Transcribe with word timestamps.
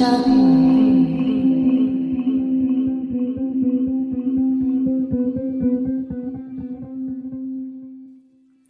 嗯 0.00 0.47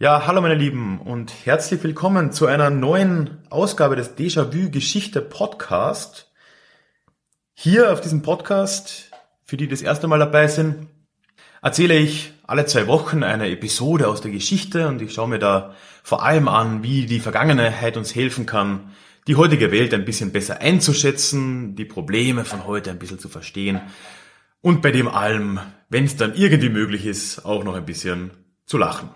Ja, 0.00 0.28
hallo 0.28 0.40
meine 0.40 0.54
Lieben 0.54 1.00
und 1.00 1.32
herzlich 1.44 1.82
willkommen 1.82 2.30
zu 2.30 2.46
einer 2.46 2.70
neuen 2.70 3.38
Ausgabe 3.50 3.96
des 3.96 4.16
Déjà-vu 4.16 4.70
Geschichte 4.70 5.20
Podcast. 5.20 6.30
Hier 7.52 7.92
auf 7.92 8.00
diesem 8.00 8.22
Podcast, 8.22 9.10
für 9.42 9.56
die 9.56 9.66
das 9.66 9.82
erste 9.82 10.06
Mal 10.06 10.20
dabei 10.20 10.46
sind, 10.46 10.86
erzähle 11.62 11.98
ich 11.98 12.32
alle 12.46 12.64
zwei 12.66 12.86
Wochen 12.86 13.24
eine 13.24 13.50
Episode 13.50 14.06
aus 14.06 14.20
der 14.20 14.30
Geschichte 14.30 14.86
und 14.86 15.02
ich 15.02 15.12
schaue 15.12 15.26
mir 15.26 15.40
da 15.40 15.74
vor 16.04 16.22
allem 16.22 16.46
an, 16.46 16.84
wie 16.84 17.06
die 17.06 17.18
Vergangenheit 17.18 17.96
uns 17.96 18.14
helfen 18.14 18.46
kann, 18.46 18.92
die 19.26 19.34
heutige 19.34 19.72
Welt 19.72 19.92
ein 19.92 20.04
bisschen 20.04 20.30
besser 20.30 20.60
einzuschätzen, 20.60 21.74
die 21.74 21.84
Probleme 21.84 22.44
von 22.44 22.68
heute 22.68 22.92
ein 22.92 23.00
bisschen 23.00 23.18
zu 23.18 23.28
verstehen 23.28 23.80
und 24.60 24.80
bei 24.80 24.92
dem 24.92 25.08
allem, 25.08 25.58
wenn 25.88 26.04
es 26.04 26.14
dann 26.14 26.36
irgendwie 26.36 26.68
möglich 26.68 27.04
ist, 27.04 27.44
auch 27.44 27.64
noch 27.64 27.74
ein 27.74 27.84
bisschen 27.84 28.30
zu 28.64 28.78
lachen. 28.78 29.10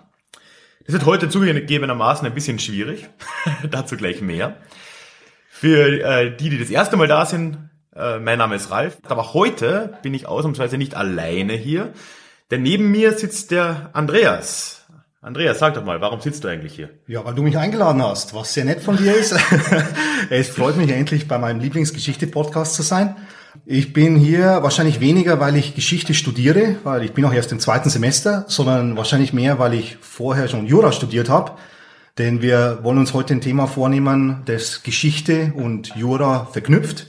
Das 0.85 0.93
wird 0.93 1.05
heute 1.05 1.29
zugegebenermaßen 1.29 2.27
ein 2.27 2.33
bisschen 2.33 2.59
schwierig. 2.59 3.07
Dazu 3.69 3.95
gleich 3.95 4.21
mehr. 4.21 4.57
Für 5.49 6.03
äh, 6.03 6.35
die, 6.35 6.49
die 6.49 6.59
das 6.59 6.69
erste 6.69 6.97
Mal 6.97 7.07
da 7.07 7.25
sind, 7.25 7.57
äh, 7.95 8.19
mein 8.19 8.37
Name 8.37 8.55
ist 8.55 8.69
Ralf. 8.69 8.97
Aber 9.03 9.33
heute 9.33 9.97
bin 10.03 10.13
ich 10.13 10.27
ausnahmsweise 10.27 10.77
nicht 10.77 10.95
alleine 10.95 11.53
hier, 11.53 11.93
denn 12.51 12.63
neben 12.63 12.91
mir 12.91 13.13
sitzt 13.13 13.51
der 13.51 13.91
Andreas. 13.93 14.85
Andreas, 15.21 15.59
sag 15.59 15.75
doch 15.75 15.85
mal, 15.85 16.01
warum 16.01 16.19
sitzt 16.19 16.43
du 16.43 16.49
eigentlich 16.49 16.73
hier? 16.75 16.89
Ja, 17.07 17.23
weil 17.23 17.33
du 17.33 17.43
mich 17.43 17.57
eingeladen 17.57 18.03
hast, 18.03 18.33
was 18.33 18.53
sehr 18.53 18.65
nett 18.65 18.81
von 18.81 18.97
dir 18.97 19.15
ist. 19.15 19.33
es 20.29 20.49
freut 20.49 20.75
mich 20.75 20.89
endlich 20.89 21.29
bei 21.29 21.37
meinem 21.37 21.61
Lieblingsgeschichte-Podcast 21.61 22.75
zu 22.75 22.81
sein. 22.81 23.15
Ich 23.65 23.93
bin 23.93 24.15
hier 24.15 24.63
wahrscheinlich 24.63 24.99
weniger, 24.99 25.39
weil 25.39 25.55
ich 25.55 25.75
Geschichte 25.75 26.15
studiere, 26.15 26.77
weil 26.83 27.03
ich 27.03 27.13
bin 27.13 27.23
auch 27.23 27.33
erst 27.33 27.51
im 27.51 27.59
zweiten 27.59 27.89
Semester, 27.89 28.45
sondern 28.47 28.97
wahrscheinlich 28.97 29.31
mehr, 29.31 29.59
weil 29.59 29.75
ich 29.75 29.97
vorher 30.01 30.47
schon 30.47 30.65
Jura 30.65 30.91
studiert 30.91 31.29
habe. 31.29 31.51
Denn 32.17 32.41
wir 32.41 32.79
wollen 32.81 32.97
uns 32.97 33.13
heute 33.13 33.35
ein 33.35 33.41
Thema 33.41 33.67
vornehmen, 33.67 34.41
das 34.45 34.81
Geschichte 34.81 35.53
und 35.55 35.95
Jura 35.95 36.45
verknüpft, 36.51 37.07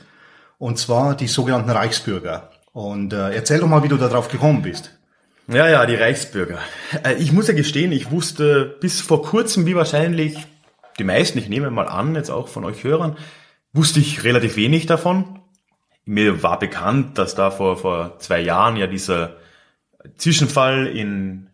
und 0.59 0.79
zwar 0.79 1.17
die 1.17 1.29
sogenannten 1.29 1.71
Reichsbürger. 1.71 2.51
Und 2.73 3.13
äh, 3.15 3.35
erzähl 3.35 3.61
doch 3.61 3.69
mal, 3.69 3.83
wie 3.83 3.89
du 3.89 3.97
darauf 3.97 4.29
gekommen 4.29 4.63
bist. 4.63 4.99
Ja, 5.49 5.69
ja, 5.69 5.87
die 5.87 5.95
Reichsbürger. 5.95 6.59
Äh, 7.05 7.15
ich 7.15 7.33
muss 7.33 7.49
ja 7.49 7.55
gestehen, 7.55 7.93
ich 7.93 8.11
wusste 8.11 8.77
bis 8.81 9.01
vor 9.01 9.23
kurzem, 9.23 9.65
wie 9.65 9.77
wahrscheinlich 9.77 10.37
die 10.99 11.05
meisten, 11.05 11.39
ich 11.39 11.49
nehme 11.49 11.71
mal 11.71 11.89
an, 11.89 12.15
jetzt 12.15 12.31
auch 12.31 12.49
von 12.49 12.65
euch 12.65 12.85
Hörern, 12.85 13.17
wusste 13.73 14.01
ich 14.01 14.25
relativ 14.25 14.57
wenig 14.57 14.87
davon 14.87 15.41
mir 16.05 16.43
war 16.43 16.59
bekannt, 16.59 17.19
dass 17.19 17.35
da 17.35 17.51
vor, 17.51 17.77
vor 17.77 18.19
zwei 18.19 18.41
Jahren 18.41 18.77
ja 18.77 18.87
dieser 18.87 19.37
Zwischenfall 20.17 20.87
in 20.87 21.49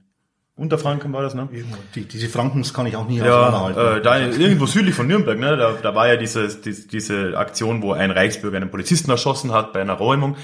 Unterfranken 0.56 1.12
war 1.14 1.22
das, 1.22 1.34
ne? 1.34 1.48
Die, 1.94 2.04
diese 2.04 2.28
Frankens 2.28 2.74
kann 2.74 2.84
ich 2.84 2.94
auch 2.94 3.08
nie 3.08 3.16
ja, 3.16 3.70
äh, 3.70 4.02
da 4.02 4.18
irgendwo 4.18 4.66
südlich 4.66 4.94
von 4.94 5.06
Nürnberg, 5.06 5.38
ne? 5.38 5.56
Da, 5.56 5.72
da 5.80 5.94
war 5.94 6.06
ja 6.06 6.16
dieses, 6.16 6.60
die, 6.60 6.86
diese 6.86 7.38
Aktion, 7.38 7.80
wo 7.80 7.92
ein 7.92 8.10
Reichsbürger 8.10 8.58
einen 8.58 8.70
Polizisten 8.70 9.10
erschossen 9.10 9.52
hat 9.52 9.72
bei 9.72 9.80
einer 9.80 9.94
Räumung. 9.94 10.36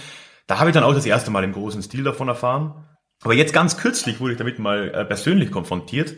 Da 0.46 0.58
habe 0.58 0.70
ich 0.70 0.74
dann 0.74 0.84
auch 0.84 0.94
das 0.94 1.04
erste 1.04 1.30
Mal 1.30 1.44
im 1.44 1.52
großen 1.52 1.82
Stil 1.82 2.02
davon 2.02 2.28
erfahren. 2.28 2.86
Aber 3.22 3.34
jetzt 3.34 3.52
ganz 3.52 3.76
kürzlich 3.76 4.18
wurde 4.18 4.32
ich 4.32 4.38
damit 4.38 4.58
mal 4.58 4.88
äh, 4.88 5.04
persönlich 5.04 5.50
konfrontiert. 5.50 6.14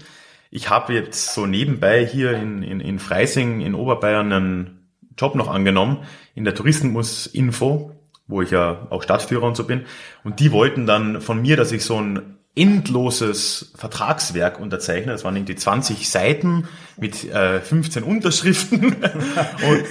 Ich 0.50 0.70
habe 0.70 0.94
jetzt 0.94 1.34
so 1.34 1.46
nebenbei 1.46 2.06
hier 2.06 2.34
in, 2.34 2.62
in, 2.62 2.78
in 2.78 3.00
Freising 3.00 3.60
in 3.60 3.74
Oberbayern 3.74 4.32
einen 4.32 4.77
Job 5.18 5.34
noch 5.34 5.48
angenommen 5.48 5.98
in 6.34 6.44
der 6.44 6.54
Tourismusinfo, 6.54 7.92
wo 8.26 8.42
ich 8.42 8.50
ja 8.50 8.86
auch 8.90 9.02
Stadtführer 9.02 9.46
und 9.46 9.56
so 9.56 9.64
bin. 9.64 9.84
Und 10.24 10.40
die 10.40 10.52
wollten 10.52 10.86
dann 10.86 11.20
von 11.20 11.42
mir, 11.42 11.56
dass 11.56 11.72
ich 11.72 11.84
so 11.84 12.00
ein 12.00 12.38
endloses 12.54 13.72
Vertragswerk 13.76 14.58
unterzeichne. 14.58 15.12
Das 15.12 15.24
waren 15.24 15.36
irgendwie 15.36 15.54
20 15.54 16.08
Seiten 16.08 16.68
mit 16.96 17.24
äh, 17.32 17.60
15 17.60 18.02
Unterschriften. 18.02 18.96
und, 19.68 19.84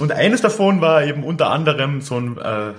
und 0.00 0.12
eines 0.12 0.40
davon 0.40 0.80
war 0.80 1.04
eben 1.04 1.22
unter 1.22 1.50
anderem 1.50 2.00
so 2.00 2.18
ein 2.18 2.38
äh, 2.38 2.72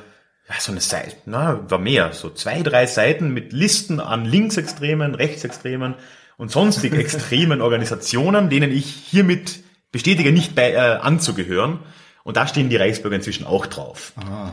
ja, 0.50 0.56
so 0.60 0.72
eine 0.72 0.82
Seite, 0.82 1.16
na, 1.26 1.60
war 1.70 1.80
mehr, 1.80 2.12
so 2.12 2.30
zwei, 2.30 2.62
drei 2.64 2.86
Seiten 2.86 3.34
mit 3.34 3.54
Listen 3.54 4.00
an 4.00 4.26
Linksextremen, 4.26 5.16
Rechtsextremen 5.16 5.96
und 6.38 6.52
sonstigen 6.52 6.96
extremen 7.00 7.62
Organisationen, 7.62 8.50
denen 8.50 8.72
ich 8.72 8.86
hiermit 8.86 9.63
bestätige 9.94 10.34
nicht 10.34 10.56
bei, 10.56 10.74
äh, 10.74 10.78
anzugehören. 10.78 11.80
Und 12.26 12.36
da 12.36 12.48
stehen 12.48 12.70
die 12.70 12.76
Reichsbürger 12.76 13.16
inzwischen 13.16 13.46
auch 13.46 13.66
drauf. 13.66 14.12
Ah. 14.18 14.52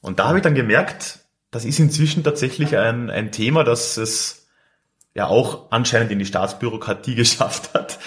Und 0.00 0.18
da 0.18 0.28
habe 0.28 0.38
ich 0.38 0.42
dann 0.42 0.54
gemerkt, 0.54 1.18
das 1.50 1.66
ist 1.66 1.78
inzwischen 1.78 2.24
tatsächlich 2.24 2.76
ein, 2.78 3.10
ein 3.10 3.32
Thema, 3.32 3.64
das 3.64 3.98
es 3.98 4.46
ja 5.14 5.26
auch 5.26 5.70
anscheinend 5.70 6.10
in 6.12 6.18
die 6.18 6.26
Staatsbürokratie 6.26 7.14
geschafft 7.16 7.74
hat, 7.74 7.98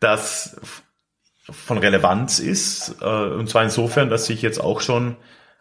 das 0.00 0.56
von 1.50 1.78
Relevanz 1.78 2.38
ist. 2.38 2.96
Äh, 3.00 3.04
und 3.04 3.50
zwar 3.50 3.64
insofern, 3.64 4.08
dass 4.08 4.26
sich 4.26 4.40
jetzt 4.40 4.60
auch 4.60 4.80
schon 4.80 5.16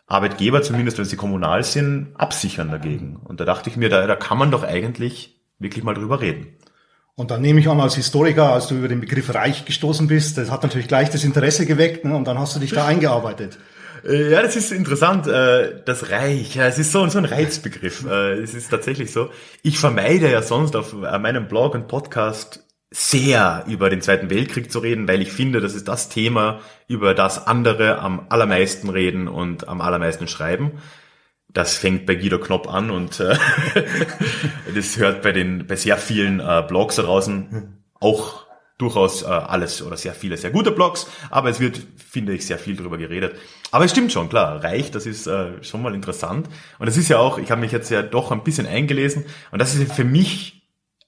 Arbeitgeber, 0.06 0.62
zumindest 0.62 0.98
wenn 0.98 1.06
sie 1.06 1.18
kommunal 1.18 1.64
sind, 1.64 2.14
absichern 2.18 2.72
dagegen. 2.72 3.18
Und 3.18 3.40
da 3.40 3.46
dachte 3.46 3.70
ich 3.70 3.78
mir, 3.78 3.90
da, 3.90 4.06
da 4.08 4.16
kann 4.16 4.38
man 4.38 4.52
doch 4.52 4.64
eigentlich 4.64 5.42
wirklich 5.60 5.84
mal 5.84 5.94
drüber 5.94 6.22
reden. 6.22 6.56
Und 7.20 7.32
dann 7.32 7.42
nehme 7.42 7.60
ich 7.60 7.68
an, 7.68 7.80
als 7.80 7.96
Historiker, 7.96 8.54
als 8.54 8.68
du 8.68 8.76
über 8.76 8.88
den 8.88 9.02
Begriff 9.02 9.34
Reich 9.34 9.66
gestoßen 9.66 10.06
bist, 10.06 10.38
das 10.38 10.52
hat 10.52 10.62
natürlich 10.62 10.88
gleich 10.88 11.10
das 11.10 11.24
Interesse 11.24 11.66
geweckt 11.66 12.06
ne? 12.06 12.16
und 12.16 12.26
dann 12.28 12.38
hast 12.38 12.56
du 12.56 12.60
dich 12.60 12.72
da 12.72 12.86
eingearbeitet. 12.86 13.58
Äh, 14.08 14.34
ja, 14.34 14.44
das 14.44 14.56
ist 14.56 14.72
interessant. 14.72 15.26
Äh, 15.26 15.82
das 15.84 16.12
Reich, 16.12 16.54
ja, 16.54 16.68
es 16.68 16.78
ist 16.78 16.92
so, 16.92 17.08
so 17.08 17.18
ein 17.18 17.26
Reizbegriff. 17.26 18.06
Äh, 18.06 18.34
es 18.34 18.54
ist 18.54 18.70
tatsächlich 18.70 19.12
so. 19.12 19.32
Ich 19.64 19.80
vermeide 19.80 20.30
ja 20.30 20.44
sonst 20.44 20.76
auf 20.76 20.94
meinem 20.94 21.48
Blog 21.48 21.74
und 21.74 21.88
Podcast 21.88 22.64
sehr 22.92 23.66
über 23.68 23.90
den 23.90 24.02
Zweiten 24.02 24.30
Weltkrieg 24.30 24.72
zu 24.72 24.78
reden, 24.78 25.08
weil 25.08 25.24
ich 25.24 25.32
finde, 25.32 25.60
das 25.60 25.74
ist 25.74 25.88
das 25.88 26.10
Thema, 26.10 26.60
über 26.88 27.16
das 27.16 27.48
andere 27.48 27.98
am 27.98 28.28
allermeisten 28.30 28.92
reden 28.92 29.28
und 29.28 29.68
am 29.68 29.82
allermeisten 29.82 30.28
schreiben. 30.28 30.74
Das 31.58 31.76
fängt 31.76 32.06
bei 32.06 32.14
Guido 32.14 32.38
Knopp 32.38 32.72
an 32.72 32.92
und 32.92 33.20
äh, 33.20 33.36
das 34.76 34.96
hört 34.98 35.24
bei 35.24 35.32
den 35.32 35.66
bei 35.66 35.76
sehr 35.76 35.98
vielen 35.98 36.40
äh, 36.40 36.64
Blogs 36.68 36.98
da 36.98 37.02
draußen 37.02 37.82
auch 38.00 38.46
durchaus 38.78 39.24
äh, 39.24 39.26
alles 39.26 39.82
oder 39.82 39.98
sehr 39.98 40.14
viele 40.14 40.38
sehr 40.38 40.52
gute 40.52 40.70
Blogs, 40.70 41.08
aber 41.32 41.50
es 41.50 41.60
wird, 41.60 41.82
finde 41.98 42.34
ich, 42.34 42.46
sehr 42.46 42.60
viel 42.60 42.76
darüber 42.76 43.00
geredet. 43.00 43.40
Aber 43.72 43.86
es 43.86 43.90
stimmt 43.90 44.12
schon, 44.12 44.30
klar, 44.30 44.64
Reich, 44.64 44.92
das 44.92 45.08
ist 45.08 45.26
äh, 45.26 45.64
schon 45.64 45.82
mal 45.82 45.96
interessant. 45.96 46.48
Und 46.78 46.86
das 46.86 46.96
ist 46.96 47.10
ja 47.10 47.18
auch, 47.18 47.40
ich 47.40 47.50
habe 47.50 47.62
mich 47.62 47.72
jetzt 47.72 47.90
ja 47.90 48.04
doch 48.04 48.32
ein 48.32 48.44
bisschen 48.44 48.68
eingelesen 48.68 49.26
und 49.50 49.58
das 49.58 49.74
ist 49.74 49.92
für 49.92 50.04
mich 50.04 50.62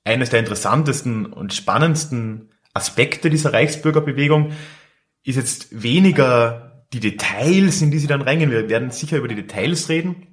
eines 0.03 0.31
der 0.31 0.39
interessantesten 0.39 1.27
und 1.27 1.53
spannendsten 1.53 2.49
Aspekte 2.73 3.29
dieser 3.29 3.53
Reichsbürgerbewegung, 3.53 4.53
ist 5.23 5.35
jetzt 5.35 5.83
weniger 5.83 6.85
die 6.91 7.01
Details, 7.01 7.83
in 7.83 7.91
die 7.91 7.99
sie 7.99 8.07
dann 8.07 8.23
reingehen. 8.23 8.49
Wir 8.49 8.67
werden 8.67 8.89
sicher 8.89 9.17
über 9.17 9.27
die 9.27 9.35
Details 9.35 9.89
reden. 9.89 10.25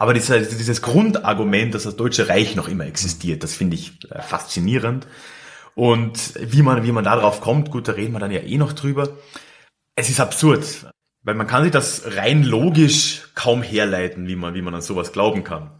Aber 0.00 0.14
dieser, 0.14 0.40
dieses 0.40 0.80
Grundargument, 0.80 1.74
dass 1.74 1.82
das 1.82 1.94
Deutsche 1.94 2.30
Reich 2.30 2.56
noch 2.56 2.68
immer 2.68 2.86
existiert, 2.86 3.42
das 3.42 3.54
finde 3.54 3.76
ich 3.76 4.02
äh, 4.10 4.22
faszinierend. 4.22 5.06
Und 5.74 6.32
wie 6.40 6.62
man, 6.62 6.84
wie 6.84 6.92
man 6.92 7.04
darauf 7.04 7.42
kommt, 7.42 7.70
gut, 7.70 7.86
da 7.86 7.92
reden 7.92 8.14
wir 8.14 8.18
dann 8.18 8.30
ja 8.30 8.40
eh 8.40 8.56
noch 8.56 8.72
drüber. 8.72 9.10
Es 9.96 10.08
ist 10.08 10.18
absurd, 10.18 10.86
weil 11.22 11.34
man 11.34 11.46
kann 11.46 11.64
sich 11.64 11.72
das 11.72 12.16
rein 12.16 12.44
logisch 12.44 13.28
kaum 13.34 13.62
herleiten, 13.62 14.26
wie 14.26 14.36
man, 14.36 14.54
wie 14.54 14.62
man 14.62 14.74
an 14.74 14.80
sowas 14.80 15.12
glauben 15.12 15.44
kann. 15.44 15.70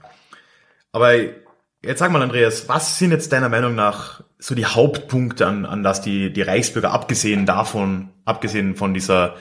Aber 0.93 1.15
jetzt 1.15 2.01
sag 2.01 2.13
mal, 2.13 2.21
Andreas, 2.21 2.69
was 2.69 2.99
sind 2.99 3.13
jetzt 3.13 3.33
deiner 3.33 3.49
Meinung 3.49 3.75
nach 3.75 4.23
so 4.39 4.55
die 4.55 4.67
Hauptpunkte, 4.67 5.47
an, 5.47 5.65
an 5.65 5.83
das 5.83 6.03
die, 6.03 6.31
die 6.31 6.43
Reichsbürger, 6.43 6.91
abgesehen 6.91 7.47
davon, 7.47 8.11
abgesehen 8.27 8.77
von 8.77 8.93
dieser 8.93 9.37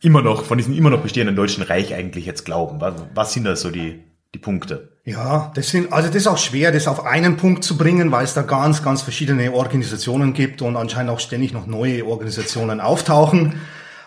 immer 0.00 0.22
noch, 0.22 0.44
von 0.44 0.56
diesem 0.56 0.74
immer 0.74 0.88
noch 0.88 1.02
bestehenden 1.02 1.36
Deutschen 1.36 1.62
Reich 1.62 1.92
eigentlich 1.92 2.24
jetzt 2.24 2.46
glauben? 2.46 2.80
Was, 2.80 2.94
was 3.12 3.32
sind 3.34 3.44
da 3.44 3.54
so 3.54 3.70
die, 3.70 4.02
die 4.34 4.38
Punkte? 4.38 4.90
Ja, 5.04 5.52
das 5.54 5.68
sind, 5.68 5.92
also 5.92 6.08
das 6.08 6.16
ist 6.16 6.26
auch 6.26 6.38
schwer, 6.38 6.72
das 6.72 6.88
auf 6.88 7.04
einen 7.04 7.36
Punkt 7.36 7.62
zu 7.62 7.76
bringen, 7.76 8.10
weil 8.10 8.24
es 8.24 8.34
da 8.34 8.42
ganz, 8.42 8.82
ganz 8.82 9.02
verschiedene 9.02 9.52
Organisationen 9.52 10.32
gibt 10.32 10.62
und 10.62 10.76
anscheinend 10.76 11.10
auch 11.10 11.20
ständig 11.20 11.52
noch 11.52 11.66
neue 11.66 12.06
Organisationen 12.06 12.80
auftauchen. 12.80 13.60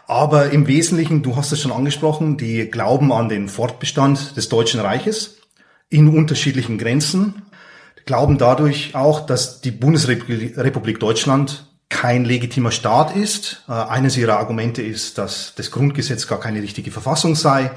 Aber 0.07 0.51
im 0.51 0.67
Wesentlichen, 0.67 1.21
du 1.21 1.35
hast 1.35 1.51
es 1.51 1.61
schon 1.61 1.71
angesprochen, 1.71 2.37
die 2.37 2.69
glauben 2.69 3.11
an 3.11 3.29
den 3.29 3.47
Fortbestand 3.47 4.37
des 4.37 4.49
Deutschen 4.49 4.79
Reiches 4.79 5.37
in 5.89 6.07
unterschiedlichen 6.07 6.77
Grenzen, 6.77 7.43
glauben 8.05 8.37
dadurch 8.37 8.95
auch, 8.95 9.25
dass 9.25 9.61
die 9.61 9.71
Bundesrepublik 9.71 10.99
Deutschland 10.99 11.67
kein 11.89 12.25
legitimer 12.25 12.71
Staat 12.71 13.15
ist. 13.15 13.63
Äh, 13.67 13.73
eines 13.73 14.17
ihrer 14.17 14.39
Argumente 14.39 14.81
ist, 14.81 15.17
dass 15.17 15.53
das 15.55 15.71
Grundgesetz 15.71 16.27
gar 16.27 16.39
keine 16.39 16.61
richtige 16.61 16.91
Verfassung 16.91 17.35
sei 17.35 17.71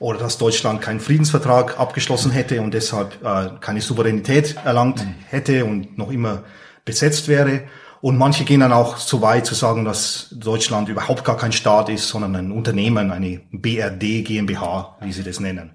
oder 0.00 0.18
dass 0.18 0.38
Deutschland 0.38 0.80
keinen 0.80 0.98
Friedensvertrag 0.98 1.78
abgeschlossen 1.78 2.32
hätte 2.32 2.60
und 2.62 2.74
deshalb 2.74 3.22
äh, 3.22 3.50
keine 3.60 3.82
Souveränität 3.82 4.56
erlangt 4.64 5.06
hätte 5.28 5.64
und 5.66 5.96
noch 5.96 6.10
immer 6.10 6.42
besetzt 6.84 7.28
wäre. 7.28 7.64
Und 8.00 8.16
manche 8.16 8.44
gehen 8.44 8.60
dann 8.60 8.72
auch 8.72 8.96
so 8.96 9.20
weit 9.20 9.44
zu 9.44 9.54
sagen, 9.54 9.84
dass 9.84 10.28
Deutschland 10.32 10.88
überhaupt 10.88 11.22
gar 11.22 11.36
kein 11.36 11.52
Staat 11.52 11.90
ist, 11.90 12.08
sondern 12.08 12.34
ein 12.34 12.50
Unternehmen, 12.50 13.10
eine 13.10 13.42
BRD 13.52 14.24
GmbH, 14.24 14.96
wie 15.02 15.12
sie 15.12 15.22
das 15.22 15.38
nennen. 15.38 15.72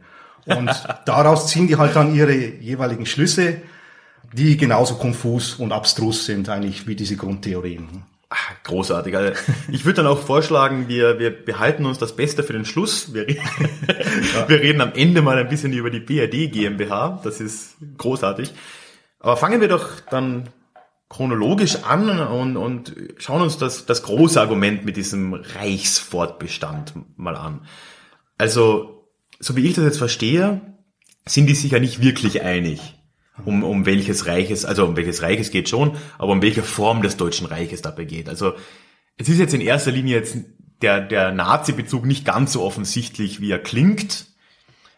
Und 0.48 0.72
daraus 1.06 1.48
ziehen 1.48 1.68
die 1.68 1.78
halt 1.78 1.96
dann 1.96 2.16
ihre 2.16 2.34
jeweiligen 2.34 3.06
Schlüsse, 3.06 3.62
die 4.34 4.58
genauso 4.58 4.96
konfus 4.96 5.54
und 5.54 5.72
abstrus 5.72 6.26
sind 6.26 6.50
eigentlich 6.50 6.88
wie 6.88 6.96
diese 6.96 7.16
Grundtheorien. 7.16 8.04
Ach, 8.38 8.64
großartig. 8.64 9.16
Also 9.16 9.34
ich 9.72 9.86
würde 9.86 10.04
dann 10.04 10.08
auch 10.08 10.20
vorschlagen, 10.20 10.90
wir, 10.90 11.20
wir 11.20 11.32
behalten 11.32 11.86
uns 11.86 12.00
das 12.00 12.18
Beste 12.18 12.44
für 12.44 12.52
den 12.52 12.66
Schluss. 12.66 13.14
Wir, 13.14 13.28
reden, 13.28 13.42
ja. 14.34 14.50
wir 14.50 14.60
reden 14.60 14.82
am 14.82 14.92
Ende 14.94 15.22
mal 15.22 15.38
ein 15.38 15.48
bisschen 15.48 15.72
über 15.72 15.90
die 15.90 16.02
BRD 16.02 16.52
GmbH. 16.52 17.22
Das 17.24 17.40
ist 17.40 17.78
großartig. 17.98 18.54
Aber 19.20 19.38
fangen 19.38 19.62
wir 19.62 19.70
doch 19.70 20.02
dann 20.10 20.50
chronologisch 21.08 21.84
an 21.84 22.10
und, 22.20 22.58
und 22.58 22.96
schauen 23.18 23.42
uns 23.42 23.58
das, 23.58 23.86
das 23.86 24.04
große 24.04 24.42
Argument 24.42 24.84
mit 24.84 24.98
diesem 24.98 25.34
Reichsfortbestand 25.34 26.94
mal 27.18 27.38
an. 27.38 27.66
Also, 28.38 29.08
so 29.40 29.56
wie 29.56 29.66
ich 29.66 29.76
das 29.76 29.86
jetzt 29.86 29.98
verstehe, 29.98 30.62
sind 31.26 31.48
die 31.48 31.56
sich 31.56 31.72
ja 31.72 31.80
nicht 31.80 32.02
wirklich 32.02 32.42
einig, 32.42 32.96
um, 33.44 33.64
um 33.64 33.86
welches 33.86 34.28
Reiches, 34.28 34.64
also 34.66 34.86
um 34.86 34.96
welches 34.96 35.22
Reiches 35.22 35.52
geht 35.52 35.68
schon, 35.68 35.98
aber 36.18 36.32
um 36.32 36.42
welche 36.42 36.64
Form 36.64 37.02
des 37.02 37.18
Deutschen 37.18 37.48
Reiches 37.48 37.82
dabei 37.82 38.06
geht. 38.06 38.30
Also, 38.30 38.54
es 39.18 39.30
ist 39.30 39.40
jetzt 39.40 39.54
in 39.54 39.62
erster 39.62 39.92
Linie 39.92 40.18
jetzt 40.18 40.38
der, 40.82 41.02
der 41.02 41.32
Nazi-Bezug 41.32 42.06
nicht 42.06 42.26
ganz 42.26 42.54
so 42.54 42.64
offensichtlich, 42.64 43.42
wie 43.42 43.52
er 43.52 43.60
klingt, 43.60 44.28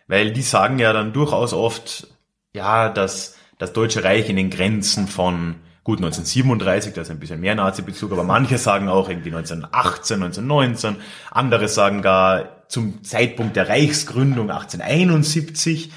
weil 0.07 0.31
die 0.31 0.41
sagen 0.41 0.79
ja 0.79 0.93
dann 0.93 1.13
durchaus 1.13 1.53
oft, 1.53 2.07
ja, 2.53 2.89
dass 2.89 3.35
das 3.57 3.73
Deutsche 3.73 4.03
Reich 4.03 4.29
in 4.29 4.35
den 4.35 4.49
Grenzen 4.49 5.07
von 5.07 5.55
Gut, 5.87 5.99
1937, 5.99 6.93
da 6.93 7.03
ist 7.03 7.11
ein 7.11 7.19
bisschen 7.19 7.39
mehr 7.39 7.55
Nazi-Bezug, 7.55 8.11
aber 8.11 8.25
manche 8.25 8.57
sagen 8.57 8.89
auch 8.89 9.07
irgendwie 9.07 9.29
1918, 9.29 10.21
1919, 10.21 10.97
andere 11.31 11.69
sagen 11.69 12.01
gar 12.01 12.67
zum 12.67 13.05
Zeitpunkt 13.05 13.55
der 13.55 13.69
Reichsgründung 13.69 14.51
1871. 14.51 15.93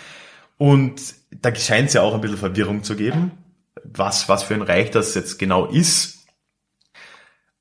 Und 0.59 1.01
da 1.31 1.55
scheint 1.55 1.89
es 1.89 1.95
ja 1.95 2.03
auch 2.03 2.15
ein 2.15 2.21
bisschen 2.21 2.37
Verwirrung 2.37 2.83
zu 2.83 2.97
geben, 2.97 3.33
was, 3.85 4.29
was 4.29 4.43
für 4.43 4.55
ein 4.55 4.63
Reich 4.63 4.91
das 4.91 5.15
jetzt 5.15 5.39
genau 5.39 5.67
ist. 5.67 6.27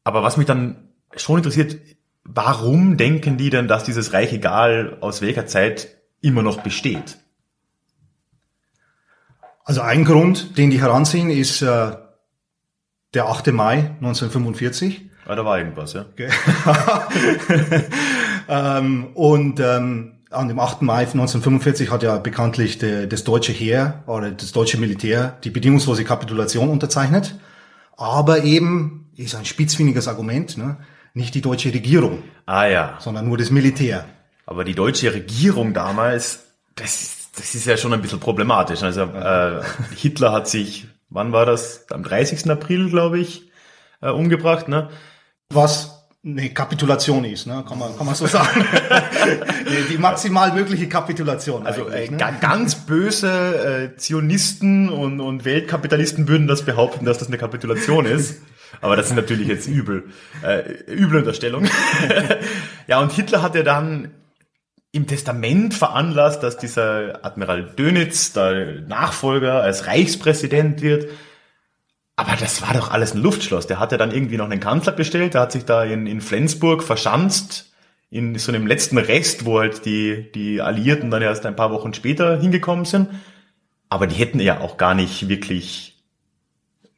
Aber 0.04 0.24
was 0.24 0.38
mich 0.38 0.48
dann 0.48 0.90
schon 1.16 1.38
interessiert, 1.38 1.78
warum 2.24 2.98
denken 2.98 3.38
die 3.38 3.50
denn, 3.50 3.68
dass 3.68 3.84
dieses 3.84 4.14
Reich, 4.14 4.34
egal 4.34 4.98
aus 5.02 5.22
welcher 5.22 5.46
Zeit, 5.46 5.98
immer 6.22 6.42
noch 6.42 6.62
besteht? 6.62 7.18
Also 9.64 9.82
ein 9.82 10.04
Grund, 10.04 10.58
den 10.58 10.72
die 10.72 10.82
heranziehen, 10.82 11.30
ist 11.30 11.62
äh, 11.62 11.92
der 13.14 13.26
8. 13.28 13.48
Mai 13.48 13.92
1945. 14.02 15.10
Ah, 15.28 15.36
da 15.36 15.46
war 15.46 15.60
irgendwas, 15.60 15.94
ja. 15.94 16.06
ähm, 18.80 19.12
und 19.14 19.60
ähm, 19.60 20.19
an 20.30 20.48
dem 20.48 20.60
8. 20.60 20.82
Mai 20.82 21.02
1945 21.02 21.92
hat 21.92 22.04
ja 22.04 22.18
bekanntlich 22.18 22.78
de, 22.78 23.08
das 23.08 23.24
deutsche 23.24 23.52
Heer 23.52 24.04
oder 24.06 24.32
das 24.32 24.52
deutsche 24.52 24.78
Militär 24.78 25.38
die 25.44 25.50
bedingungslose 25.50 26.04
Kapitulation 26.04 26.70
unterzeichnet. 26.70 27.36
Aber 27.98 28.44
eben, 28.44 29.12
ist 29.16 29.36
ein 29.36 29.46
spitzfindiges 29.46 30.08
Argument, 30.08 30.58
ne? 30.58 30.78
nicht 31.14 31.36
die 31.36 31.42
deutsche 31.42 31.74
Regierung. 31.74 32.24
Ah 32.46 32.66
ja. 32.66 32.98
Sondern 33.00 33.28
nur 33.28 33.38
das 33.38 33.50
Militär. 33.50 34.06
Aber 34.46 34.64
die 34.64 34.76
deutsche 34.76 35.14
Regierung 35.14 35.74
damals, 35.74 36.46
das, 36.76 37.30
das 37.36 37.56
ist 37.56 37.66
ja 37.66 37.76
schon 37.76 37.94
ein 37.94 38.02
bisschen 38.02 38.20
problematisch. 38.20 38.84
Also 38.84 39.02
äh, 39.02 39.62
Hitler 39.96 40.32
hat 40.32 40.48
sich 40.48 40.88
wann 41.10 41.32
war 41.32 41.46
das? 41.46 41.90
Am 41.92 42.04
30. 42.04 42.50
April, 42.50 42.90
glaube 42.90 43.20
ich, 43.20 43.50
äh, 44.02 44.10
umgebracht, 44.10 44.68
ne? 44.68 44.90
Was 45.50 45.99
eine 46.26 46.50
Kapitulation 46.50 47.24
ist, 47.24 47.48
ne? 47.48 47.64
kann, 47.68 47.80
man, 47.80 47.96
kann 47.96 48.06
man 48.06 48.14
so 48.14 48.28
sagen. 48.28 48.66
die 49.90 49.98
maximal 49.98 50.52
mögliche 50.54 50.90
Kapitulation. 50.90 51.66
Also 51.66 51.88
äh, 51.88 52.10
ne? 52.10 52.18
ganz 52.42 52.76
böse 52.76 53.92
äh, 53.94 53.98
Zionisten 53.98 54.90
und, 54.90 55.22
und 55.22 55.46
Weltkapitalisten 55.46 56.28
würden 56.28 56.48
das 56.48 56.64
behaupten, 56.64 57.06
dass 57.06 57.20
das 57.20 57.30
eine 57.30 57.38
Kapitulation 57.38 58.06
ist. 58.06 58.42
Aber 58.82 58.96
das 58.96 59.08
sind 59.08 59.16
natürlich 59.16 59.48
jetzt 59.48 59.68
übel, 59.68 60.10
äh, 60.44 60.94
üble 60.94 61.20
Unterstellung. 61.20 61.68
ja, 62.88 63.00
und 63.00 63.12
Hitler 63.14 63.42
hat 63.42 63.56
ja 63.56 63.64
dann 63.64 64.12
im 64.92 65.08
Testament 65.08 65.74
veranlasst, 65.74 66.44
dass 66.44 66.58
dieser 66.58 67.24
Admiral 67.24 67.64
Dönitz, 67.78 68.34
der 68.34 68.82
Nachfolger, 68.82 69.62
als 69.62 69.88
Reichspräsident 69.88 70.82
wird. 70.82 71.10
Aber 72.20 72.36
das 72.36 72.62
war 72.62 72.74
doch 72.74 72.92
alles 72.92 73.16
ein 73.16 73.22
Luftschloss. 73.22 73.66
Der 73.66 73.80
hat 73.80 73.94
ja 73.94 73.98
dann 73.98 74.12
irgendwie 74.12 74.36
noch 74.36 74.50
einen 74.50 74.60
Kanzler 74.60 74.92
bestellt, 74.92 75.36
der 75.36 75.42
hat 75.42 75.54
sich 75.54 75.64
da 75.64 75.86
in, 75.86 76.06
in 76.06 76.20
Flensburg 76.20 76.84
verschanzt, 76.84 77.72
in 78.10 78.38
so 78.38 78.52
einem 78.52 78.68
letzten 78.68 78.98
Rest, 78.98 79.46
wo 79.46 79.60
halt 79.60 79.86
die, 79.86 80.30
die 80.36 80.60
Alliierten 80.60 81.12
dann 81.12 81.22
erst 81.22 81.46
ein 81.46 81.56
paar 81.56 81.72
Wochen 81.72 81.94
später 81.94 82.38
hingekommen 82.38 82.84
sind. 82.84 83.08
Aber 83.88 84.06
die 84.06 84.16
hätten 84.16 84.42
ja 84.42 84.60
auch 84.60 84.76
gar 84.76 84.96
nicht 84.96 85.30
wirklich 85.30 86.04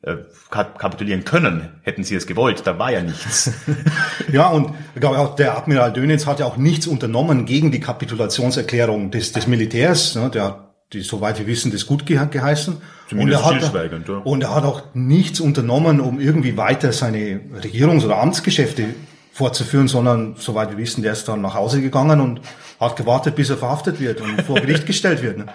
äh, 0.01 0.15
kapitulieren 0.49 1.23
können, 1.23 1.69
hätten 1.83 2.03
sie 2.03 2.15
es 2.15 2.25
gewollt. 2.25 2.63
Da 2.65 2.79
war 2.79 2.91
ja 2.91 3.03
nichts. 3.03 3.51
ja, 4.31 4.47
und 4.47 4.73
ich 4.95 5.01
glaube 5.01 5.19
auch 5.19 5.35
der 5.35 5.55
Admiral 5.55 5.93
Dönitz 5.93 6.25
hat 6.25 6.39
ja 6.39 6.47
auch 6.47 6.57
nichts 6.57 6.87
unternommen 6.87 7.45
gegen 7.45 7.71
die 7.71 7.79
Kapitulationserklärung 7.79 9.11
des, 9.11 9.33
des 9.33 9.45
Militärs. 9.45 10.15
Ne? 10.15 10.31
Der 10.31 10.70
die, 10.93 11.01
soweit 11.01 11.39
wir 11.39 11.47
wissen, 11.47 11.71
das 11.71 11.85
gut 11.85 12.05
geheißen. 12.05 12.77
Zumindest 13.09 13.43
und 13.45 13.61
er, 13.61 13.71
hat, 13.73 14.07
ja. 14.07 14.15
und 14.17 14.43
er 14.43 14.55
hat 14.55 14.63
auch 14.63 14.83
nichts 14.93 15.39
unternommen, 15.39 15.99
um 15.99 16.19
irgendwie 16.19 16.57
weiter 16.57 16.91
seine 16.91 17.41
Regierungs- 17.61 18.05
oder 18.05 18.17
Amtsgeschäfte 18.17 18.85
fortzuführen, 19.33 19.87
sondern 19.87 20.35
soweit 20.37 20.69
wir 20.71 20.77
wissen, 20.77 21.01
der 21.01 21.13
ist 21.13 21.27
dann 21.27 21.41
nach 21.41 21.55
Hause 21.55 21.81
gegangen 21.81 22.19
und 22.19 22.41
hat 22.79 22.95
gewartet, 22.95 23.35
bis 23.35 23.49
er 23.49 23.57
verhaftet 23.57 23.99
wird 23.99 24.21
und 24.21 24.41
vor 24.41 24.59
Gericht 24.59 24.85
gestellt 24.87 25.21
wird. 25.21 25.37
Ne? 25.37 25.45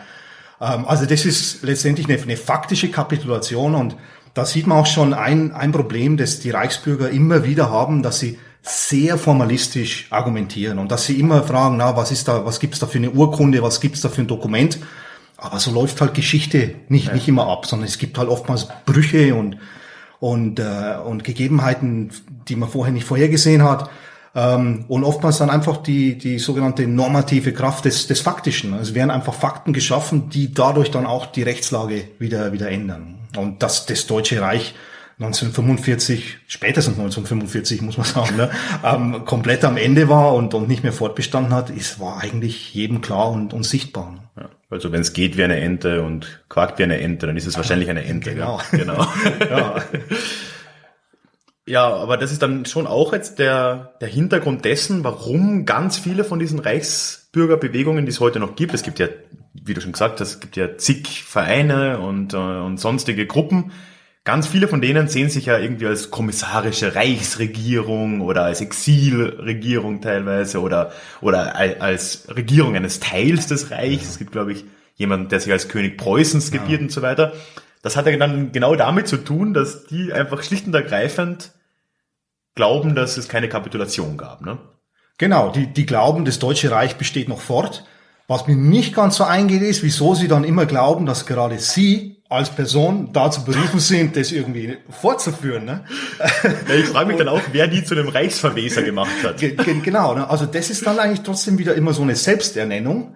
Ähm, 0.60 0.86
also 0.86 1.04
das 1.04 1.24
ist 1.26 1.62
letztendlich 1.62 2.08
eine, 2.08 2.20
eine 2.20 2.36
faktische 2.36 2.90
Kapitulation 2.90 3.74
und 3.74 3.96
da 4.32 4.44
sieht 4.44 4.66
man 4.66 4.78
auch 4.78 4.86
schon 4.86 5.14
ein, 5.14 5.52
ein 5.52 5.72
Problem, 5.72 6.16
das 6.16 6.40
die 6.40 6.50
Reichsbürger 6.50 7.10
immer 7.10 7.44
wieder 7.44 7.70
haben, 7.70 8.02
dass 8.02 8.18
sie 8.18 8.38
sehr 8.62 9.16
formalistisch 9.16 10.08
argumentieren 10.10 10.78
und 10.78 10.90
dass 10.90 11.06
sie 11.06 11.18
immer 11.18 11.42
fragen, 11.42 11.76
na, 11.76 11.96
was 11.96 12.10
ist 12.10 12.28
da, 12.28 12.44
was 12.44 12.58
gibt's 12.60 12.80
da 12.80 12.86
für 12.86 12.98
eine 12.98 13.10
Urkunde, 13.10 13.62
was 13.62 13.80
gibt's 13.80 14.00
da 14.00 14.08
für 14.08 14.22
ein 14.22 14.26
Dokument? 14.26 14.78
Aber 15.38 15.58
so 15.58 15.70
läuft 15.70 16.00
halt 16.00 16.14
Geschichte 16.14 16.74
nicht, 16.88 17.08
ja. 17.08 17.14
nicht 17.14 17.28
immer 17.28 17.46
ab, 17.48 17.66
sondern 17.66 17.86
es 17.86 17.98
gibt 17.98 18.16
halt 18.18 18.28
oftmals 18.28 18.68
Brüche 18.86 19.34
und, 19.34 19.58
und, 20.18 20.58
äh, 20.58 20.96
und 21.04 21.24
Gegebenheiten, 21.24 22.10
die 22.48 22.56
man 22.56 22.68
vorher 22.68 22.92
nicht 22.92 23.06
vorhergesehen 23.06 23.62
hat. 23.62 23.90
Ähm, 24.34 24.84
und 24.88 25.04
oftmals 25.04 25.38
dann 25.38 25.50
einfach 25.50 25.78
die, 25.78 26.16
die 26.16 26.38
sogenannte 26.38 26.86
normative 26.86 27.52
Kraft 27.52 27.84
des, 27.84 28.06
des 28.06 28.20
Faktischen. 28.20 28.72
Also 28.72 28.90
es 28.90 28.94
werden 28.94 29.10
einfach 29.10 29.34
Fakten 29.34 29.72
geschaffen, 29.72 30.30
die 30.30 30.52
dadurch 30.52 30.90
dann 30.90 31.06
auch 31.06 31.26
die 31.26 31.42
Rechtslage 31.42 32.04
wieder, 32.18 32.52
wieder 32.52 32.70
ändern. 32.70 33.16
Und 33.36 33.62
dass 33.62 33.86
das 33.86 34.06
Deutsche 34.06 34.40
Reich 34.40 34.74
1945, 35.18 36.38
spätestens 36.46 36.98
1945 36.98 37.80
muss 37.80 37.96
man 37.96 38.06
sagen, 38.06 38.36
ne, 38.36 38.50
ähm, 38.84 39.24
komplett 39.24 39.64
am 39.64 39.78
Ende 39.78 40.10
war 40.10 40.34
und, 40.34 40.52
und 40.52 40.68
nicht 40.68 40.82
mehr 40.82 40.92
fortbestanden 40.92 41.54
hat, 41.54 41.70
ist, 41.70 41.98
war 41.98 42.20
eigentlich 42.22 42.74
jedem 42.74 43.00
klar 43.00 43.30
und, 43.30 43.54
und 43.54 43.64
sichtbar. 43.64 44.30
Ja, 44.36 44.50
also 44.68 44.92
wenn 44.92 45.00
es 45.00 45.14
geht 45.14 45.38
wie 45.38 45.44
eine 45.44 45.58
Ente 45.58 46.02
und 46.02 46.42
quakt 46.50 46.78
wie 46.78 46.82
eine 46.82 47.00
Ente, 47.00 47.26
dann 47.26 47.36
ist 47.38 47.46
es 47.46 47.56
wahrscheinlich 47.56 47.88
eine 47.88 48.04
Ente. 48.04 48.34
Genau. 48.34 48.60
Ja, 48.72 48.78
genau. 48.78 49.06
ja. 49.40 49.82
ja, 51.66 51.86
aber 51.94 52.18
das 52.18 52.30
ist 52.30 52.42
dann 52.42 52.66
schon 52.66 52.86
auch 52.86 53.14
jetzt 53.14 53.38
der, 53.38 53.94
der 54.02 54.08
Hintergrund 54.08 54.66
dessen, 54.66 55.02
warum 55.02 55.64
ganz 55.64 55.96
viele 55.96 56.24
von 56.24 56.38
diesen 56.38 56.58
Reichsbürgerbewegungen, 56.58 58.04
die 58.04 58.10
es 58.10 58.20
heute 58.20 58.38
noch 58.38 58.54
gibt, 58.54 58.74
es 58.74 58.82
gibt 58.82 58.98
ja 58.98 59.08
wie 59.64 59.74
du 59.74 59.80
schon 59.80 59.92
gesagt 59.92 60.20
hast, 60.20 60.28
es 60.28 60.40
gibt 60.40 60.56
ja 60.56 60.76
zig 60.76 61.24
Vereine 61.24 61.98
und, 61.98 62.34
äh, 62.34 62.36
und 62.36 62.78
sonstige 62.78 63.26
Gruppen. 63.26 63.72
Ganz 64.26 64.48
viele 64.48 64.66
von 64.66 64.80
denen 64.80 65.06
sehen 65.06 65.30
sich 65.30 65.46
ja 65.46 65.56
irgendwie 65.56 65.86
als 65.86 66.10
kommissarische 66.10 66.96
Reichsregierung 66.96 68.20
oder 68.20 68.42
als 68.42 68.60
Exilregierung 68.60 70.00
teilweise 70.00 70.60
oder, 70.60 70.90
oder 71.20 71.54
als 71.54 72.26
Regierung 72.34 72.74
eines 72.74 72.98
Teils 72.98 73.46
des 73.46 73.70
Reichs. 73.70 74.02
Ja. 74.02 74.10
Es 74.10 74.18
gibt, 74.18 74.32
glaube 74.32 74.52
ich, 74.52 74.64
jemanden, 74.96 75.28
der 75.28 75.38
sich 75.38 75.52
als 75.52 75.68
König 75.68 75.96
Preußens 75.96 76.50
gebiert 76.50 76.80
ja. 76.80 76.86
und 76.86 76.90
so 76.90 77.02
weiter. 77.02 77.34
Das 77.82 77.96
hat 77.96 78.06
ja 78.06 78.16
dann 78.16 78.50
genau 78.50 78.74
damit 78.74 79.06
zu 79.06 79.18
tun, 79.18 79.54
dass 79.54 79.86
die 79.86 80.12
einfach 80.12 80.42
schlicht 80.42 80.66
und 80.66 80.74
ergreifend 80.74 81.52
glauben, 82.56 82.96
dass 82.96 83.18
es 83.18 83.28
keine 83.28 83.48
Kapitulation 83.48 84.16
gab. 84.16 84.40
Ne? 84.44 84.58
Genau, 85.18 85.50
die, 85.50 85.68
die 85.68 85.86
glauben, 85.86 86.24
das 86.24 86.40
Deutsche 86.40 86.72
Reich 86.72 86.96
besteht 86.96 87.28
noch 87.28 87.40
fort 87.40 87.84
Was 88.28 88.46
mir 88.46 88.56
nicht 88.56 88.94
ganz 88.94 89.16
so 89.16 89.24
eingeht, 89.24 89.62
ist, 89.62 89.82
wieso 89.82 90.14
sie 90.14 90.26
dann 90.26 90.42
immer 90.42 90.66
glauben, 90.66 91.06
dass 91.06 91.26
gerade 91.26 91.58
sie 91.58 92.16
als 92.28 92.50
Person 92.50 93.10
dazu 93.12 93.44
berufen 93.44 93.78
sind, 93.78 94.16
das 94.16 94.32
irgendwie 94.32 94.78
fortzuführen. 94.90 95.64
Ne? 95.64 95.84
Ja, 96.68 96.74
ich 96.74 96.86
frage 96.86 97.06
mich 97.08 97.18
dann 97.18 97.28
auch, 97.28 97.40
wer 97.52 97.68
die 97.68 97.84
zu 97.84 97.94
einem 97.94 98.08
Reichsverweser 98.08 98.82
gemacht 98.82 99.22
hat. 99.22 99.40
Genau, 99.84 100.14
ne? 100.14 100.28
also 100.28 100.44
das 100.44 100.70
ist 100.70 100.84
dann 100.84 100.98
eigentlich 100.98 101.20
trotzdem 101.20 101.58
wieder 101.58 101.76
immer 101.76 101.92
so 101.92 102.02
eine 102.02 102.16
Selbsternennung, 102.16 103.14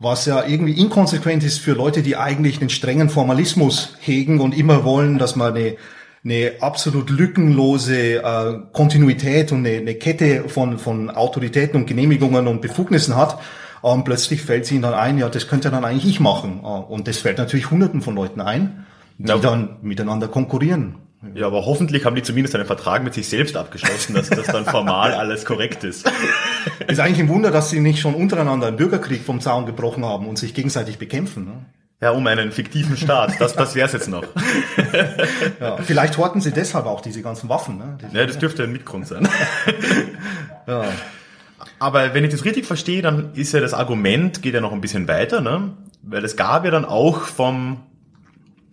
was 0.00 0.26
ja 0.26 0.44
irgendwie 0.44 0.72
inkonsequent 0.72 1.44
ist 1.44 1.60
für 1.60 1.74
Leute, 1.74 2.02
die 2.02 2.16
eigentlich 2.16 2.60
einen 2.60 2.70
strengen 2.70 3.10
Formalismus 3.10 3.96
hegen 4.00 4.40
und 4.40 4.56
immer 4.56 4.84
wollen, 4.84 5.18
dass 5.18 5.36
man 5.36 5.54
eine 5.54 5.76
eine 6.24 6.54
absolut 6.60 7.10
lückenlose 7.10 8.16
äh, 8.16 8.58
Kontinuität 8.72 9.52
und 9.52 9.64
eine, 9.64 9.78
eine 9.78 9.94
Kette 9.94 10.48
von, 10.48 10.78
von 10.78 11.10
Autoritäten 11.10 11.80
und 11.80 11.86
Genehmigungen 11.86 12.48
und 12.48 12.60
Befugnissen 12.60 13.16
hat. 13.16 13.38
Und 13.82 14.04
plötzlich 14.04 14.42
fällt 14.42 14.70
ihnen 14.70 14.82
dann 14.82 14.94
ein, 14.94 15.18
ja, 15.18 15.28
das 15.28 15.48
könnte 15.48 15.70
dann 15.70 15.84
eigentlich 15.84 16.06
ich 16.06 16.20
machen. 16.20 16.60
Äh, 16.62 16.66
und 16.66 17.08
das 17.08 17.18
fällt 17.18 17.38
natürlich 17.38 17.70
Hunderten 17.70 18.02
von 18.02 18.14
Leuten 18.14 18.40
ein, 18.40 18.86
die 19.18 19.28
ja. 19.28 19.38
dann 19.38 19.76
miteinander 19.82 20.28
konkurrieren. 20.28 20.96
Ja, 21.34 21.46
aber 21.46 21.66
hoffentlich 21.66 22.04
haben 22.04 22.14
die 22.14 22.22
zumindest 22.22 22.54
einen 22.54 22.64
Vertrag 22.64 23.02
mit 23.02 23.12
sich 23.12 23.28
selbst 23.28 23.56
abgeschlossen, 23.56 24.14
dass 24.14 24.30
das 24.30 24.46
dann 24.46 24.64
formal 24.64 25.14
alles 25.14 25.44
korrekt 25.44 25.82
ist. 25.82 26.08
Ist 26.86 27.00
eigentlich 27.00 27.18
ein 27.18 27.28
Wunder, 27.28 27.50
dass 27.50 27.70
sie 27.70 27.80
nicht 27.80 27.98
schon 27.98 28.14
untereinander 28.14 28.68
einen 28.68 28.76
Bürgerkrieg 28.76 29.22
vom 29.24 29.40
Zaun 29.40 29.66
gebrochen 29.66 30.04
haben 30.04 30.28
und 30.28 30.38
sich 30.38 30.54
gegenseitig 30.54 30.98
bekämpfen. 30.98 31.44
Ne? 31.44 31.66
Ja, 32.00 32.12
um 32.12 32.24
einen 32.28 32.52
fiktiven 32.52 32.96
Staat. 32.96 33.40
Das, 33.40 33.56
das 33.56 33.74
wär's 33.74 33.92
jetzt 33.92 34.08
noch. 34.08 34.24
Ja, 35.60 35.76
vielleicht 35.78 36.16
horten 36.16 36.40
sie 36.40 36.52
deshalb 36.52 36.86
auch 36.86 37.00
diese 37.00 37.20
ganzen 37.20 37.48
Waffen. 37.48 37.78
Ne? 37.78 37.98
ja, 38.12 38.24
das 38.24 38.38
dürfte 38.38 38.62
ein 38.62 38.72
Mitgrund 38.72 39.06
sein. 39.08 39.28
ja. 40.66 40.84
Aber 41.78 42.14
wenn 42.14 42.24
ich 42.24 42.30
das 42.30 42.44
richtig 42.44 42.66
verstehe, 42.66 43.02
dann 43.02 43.34
ist 43.34 43.52
ja 43.52 43.60
das 43.60 43.74
Argument, 43.74 44.42
geht 44.42 44.54
ja 44.54 44.60
noch 44.60 44.72
ein 44.72 44.80
bisschen 44.80 45.06
weiter, 45.08 45.40
ne? 45.40 45.76
Weil 46.02 46.24
es 46.24 46.36
gab 46.36 46.64
ja 46.64 46.70
dann 46.70 46.84
auch 46.84 47.22
vom 47.22 47.80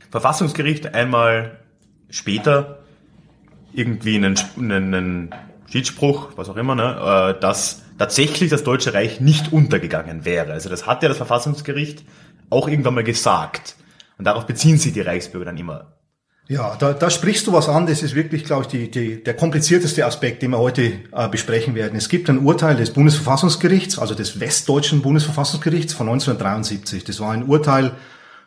Verfassungsgericht 0.10 0.94
einmal 0.94 1.60
später 2.10 2.80
irgendwie 3.74 4.16
einen, 4.16 4.38
einen, 4.58 5.36
Schiedsspruch, 5.68 6.30
was 6.36 6.48
auch 6.48 6.58
immer, 6.58 6.76
ne, 6.76 7.36
äh, 7.36 7.40
dass 7.42 7.82
tatsächlich 7.98 8.50
das 8.52 8.64
Deutsche 8.64 8.94
Reich 8.94 9.20
nicht 9.20 9.52
untergegangen 9.52 10.24
wäre. 10.24 10.54
Also 10.54 10.70
das 10.70 10.86
hat 10.86 11.02
ja 11.02 11.10
das 11.10 11.18
Verfassungsgericht 11.18 12.04
auch 12.50 12.68
irgendwann 12.68 12.94
mal 12.94 13.04
gesagt. 13.04 13.76
Und 14.18 14.26
darauf 14.26 14.46
beziehen 14.46 14.78
sich 14.78 14.94
die 14.94 15.02
Reichsbürger 15.02 15.46
dann 15.46 15.58
immer. 15.58 15.94
Ja, 16.48 16.76
da, 16.78 16.94
da 16.94 17.10
sprichst 17.10 17.48
du 17.48 17.54
was 17.54 17.68
an. 17.70 17.88
Das 17.88 18.04
ist 18.04 18.14
wirklich, 18.14 18.44
glaube 18.44 18.64
ich, 18.64 18.68
die, 18.68 18.92
die, 18.92 19.24
der 19.24 19.34
komplizierteste 19.34 20.06
Aspekt, 20.06 20.44
den 20.44 20.52
wir 20.52 20.60
heute 20.60 20.94
äh, 21.12 21.28
besprechen 21.28 21.74
werden. 21.74 21.98
Es 21.98 22.08
gibt 22.08 22.30
ein 22.30 22.46
Urteil 22.46 22.76
des 22.76 22.92
Bundesverfassungsgerichts, 22.92 23.98
also 23.98 24.14
des 24.14 24.40
westdeutschen 24.40 25.02
Bundesverfassungsgerichts 25.02 25.94
von 25.94 26.08
1973. 26.08 27.04
Das 27.04 27.20
war 27.20 27.32
ein 27.32 27.46
Urteil 27.46 27.94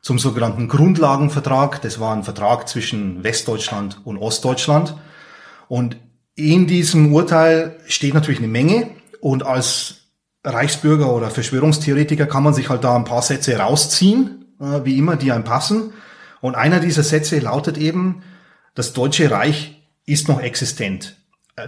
zum 0.00 0.20
sogenannten 0.20 0.68
Grundlagenvertrag. 0.68 1.82
Das 1.82 1.98
war 1.98 2.14
ein 2.14 2.22
Vertrag 2.22 2.68
zwischen 2.68 3.24
Westdeutschland 3.24 4.00
und 4.04 4.16
Ostdeutschland. 4.18 4.94
Und 5.66 5.96
in 6.36 6.68
diesem 6.68 7.12
Urteil 7.12 7.78
steht 7.88 8.14
natürlich 8.14 8.38
eine 8.38 8.46
Menge. 8.46 8.90
Und 9.20 9.44
als 9.44 9.96
Reichsbürger 10.44 11.12
oder 11.12 11.30
Verschwörungstheoretiker 11.30 12.26
kann 12.26 12.44
man 12.44 12.54
sich 12.54 12.68
halt 12.68 12.84
da 12.84 12.94
ein 12.94 13.04
paar 13.04 13.22
Sätze 13.22 13.58
rausziehen, 13.58 14.54
äh, 14.60 14.84
wie 14.84 14.96
immer, 14.96 15.16
die 15.16 15.32
einem 15.32 15.42
passen. 15.42 15.92
Und 16.40 16.54
einer 16.54 16.80
dieser 16.80 17.02
Sätze 17.02 17.38
lautet 17.38 17.78
eben, 17.78 18.22
das 18.74 18.92
Deutsche 18.92 19.30
Reich 19.30 19.82
ist 20.06 20.28
noch 20.28 20.40
existent. 20.40 21.16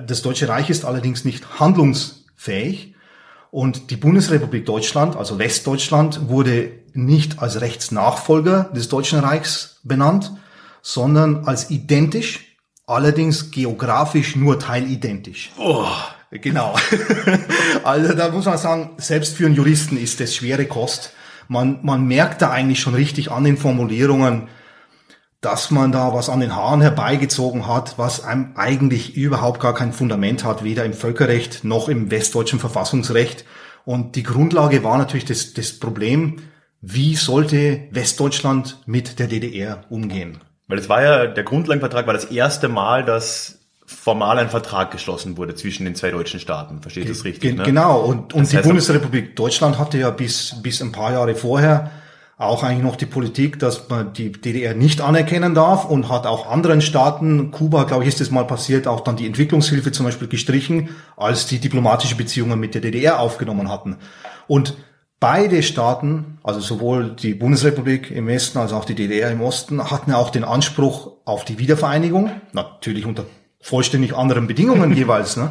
Das 0.07 0.23
Deutsche 0.23 0.49
Reich 0.49 0.71
ist 0.71 0.85
allerdings 0.85 1.25
nicht 1.25 1.61
handlungsfähig. 1.61 2.95
Und 3.50 3.91
die 3.91 3.97
Bundesrepublik 3.97 4.65
Deutschland, 4.65 5.17
also 5.17 5.39
Westdeutschland, 5.39 6.29
wurde 6.29 6.71
nicht 6.93 7.41
als 7.41 7.61
Rechtsnachfolger 7.61 8.71
des 8.75 8.89
Deutschen 8.89 9.19
Reichs 9.19 9.81
benannt, 9.83 10.33
sondern 10.83 11.47
als 11.47 11.71
identisch, 11.71 12.57
allerdings 12.87 13.50
geografisch 13.50 14.37
nur 14.37 14.59
teilidentisch. 14.59 15.50
Oh. 15.59 15.87
Genau. 16.31 16.77
also 17.85 18.15
da 18.15 18.29
muss 18.29 18.45
man 18.45 18.57
sagen, 18.57 18.91
selbst 18.99 19.37
für 19.37 19.47
einen 19.47 19.55
Juristen 19.57 19.97
ist 19.97 20.21
das 20.21 20.35
schwere 20.35 20.67
Kost. 20.67 21.12
Man, 21.49 21.81
man 21.83 22.07
merkt 22.07 22.41
da 22.41 22.50
eigentlich 22.50 22.79
schon 22.79 22.95
richtig 22.95 23.33
an 23.33 23.43
den 23.43 23.57
Formulierungen, 23.57 24.49
dass 25.40 25.70
man 25.70 25.90
da 25.90 26.12
was 26.12 26.28
an 26.28 26.40
den 26.40 26.54
Haaren 26.54 26.82
herbeigezogen 26.82 27.66
hat, 27.66 27.97
was 27.97 28.23
einem 28.23 28.52
eigentlich 28.56 29.16
überhaupt 29.16 29.61
gar 29.61 29.75
kein 29.75 29.92
Fundament 29.92 30.44
hat, 30.44 30.64
weder 30.64 30.85
im 30.85 30.92
Völkerrecht 30.92 31.64
noch 31.64 31.88
im 31.88 32.11
westdeutschen 32.11 32.59
Verfassungsrecht. 32.59 33.44
Und 33.87 34.16
die 34.16 34.23
Grundlage 34.23 34.85
war 34.85 34.99
natürlich 34.99 35.25
das, 35.25 35.54
das 35.54 35.73
Problem, 35.73 36.40
wie 36.82 37.14
sollte 37.14 37.88
Westdeutschland 37.90 38.82
mit 38.87 39.18
der 39.18 39.28
DDR 39.28 39.85
umgehen? 39.88 40.38
Weil 40.68 40.78
es 40.78 40.88
war 40.88 41.02
ja, 41.02 41.26
der 41.26 41.44
Grundlagenvertrag 41.44 42.06
war 42.06 42.14
das 42.14 42.26
erste 42.26 42.68
Mal, 42.68 43.04
dass 43.04 43.59
formal 43.87 44.38
ein 44.38 44.50
Vertrag 44.50 44.90
geschlossen 44.90 45.37
wurde 45.37 45.54
zwischen 45.54 45.85
den 45.85 45.94
zwei 45.94 46.11
deutschen 46.11 46.38
Staaten. 46.38 46.80
Versteht 46.80 47.09
das 47.09 47.25
richtig? 47.25 47.56
Ne? 47.56 47.64
Genau. 47.64 48.00
Und, 48.02 48.35
und 48.35 48.52
die 48.52 48.56
Bundesrepublik 48.59 49.35
Deutschland 49.37 49.78
hatte 49.78 49.99
ja 49.99 50.11
bis, 50.11 50.56
bis 50.62 50.80
ein 50.80 50.92
paar 50.92 51.12
Jahre 51.12 51.35
vorher 51.35 51.90
auch 52.40 52.62
eigentlich 52.62 52.82
noch 52.82 52.97
die 52.97 53.06
Politik, 53.06 53.59
dass 53.59 53.90
man 53.90 54.14
die 54.14 54.32
DDR 54.32 54.75
nicht 54.75 55.02
anerkennen 55.02 55.54
darf 55.54 55.85
und 55.85 56.09
hat 56.09 56.26
auch 56.26 56.50
anderen 56.50 56.80
Staaten, 56.80 57.50
Kuba, 57.50 57.85
glaube 57.85 58.04
ich, 58.04 58.09
ist 58.09 58.20
es 58.23 58.30
mal 58.30 58.47
passiert, 58.47 58.88
auch 58.88 59.00
dann 59.00 59.16
die 59.16 59.26
Entwicklungshilfe 59.26 59.92
zum 59.92 60.06
Beispiel 60.06 60.26
gestrichen, 60.26 60.88
als 61.18 61.47
die 61.47 61.59
diplomatische 61.59 62.16
Beziehungen 62.16 62.59
mit 62.59 62.73
der 62.73 62.80
DDR 62.80 63.20
aufgenommen 63.20 63.68
hatten. 63.68 63.99
Und 64.47 64.78
beide 65.20 65.62
Staaten, 65.62 66.38
also 66.42 66.61
sowohl 66.61 67.11
die 67.11 67.35
Bundesrepublik 67.35 68.11
im 68.11 68.26
Westen 68.26 68.56
als 68.56 68.73
auch 68.73 68.87
die 68.87 68.94
DDR 68.94 69.30
im 69.30 69.42
Osten, 69.42 69.90
hatten 69.90 70.12
auch 70.12 70.30
den 70.30 70.44
Anspruch 70.44 71.12
auf 71.26 71.44
die 71.44 71.59
Wiedervereinigung, 71.59 72.30
natürlich 72.54 73.04
unter 73.04 73.26
vollständig 73.61 74.16
anderen 74.16 74.47
Bedingungen 74.47 74.92
jeweils, 74.97 75.37
ne? 75.37 75.50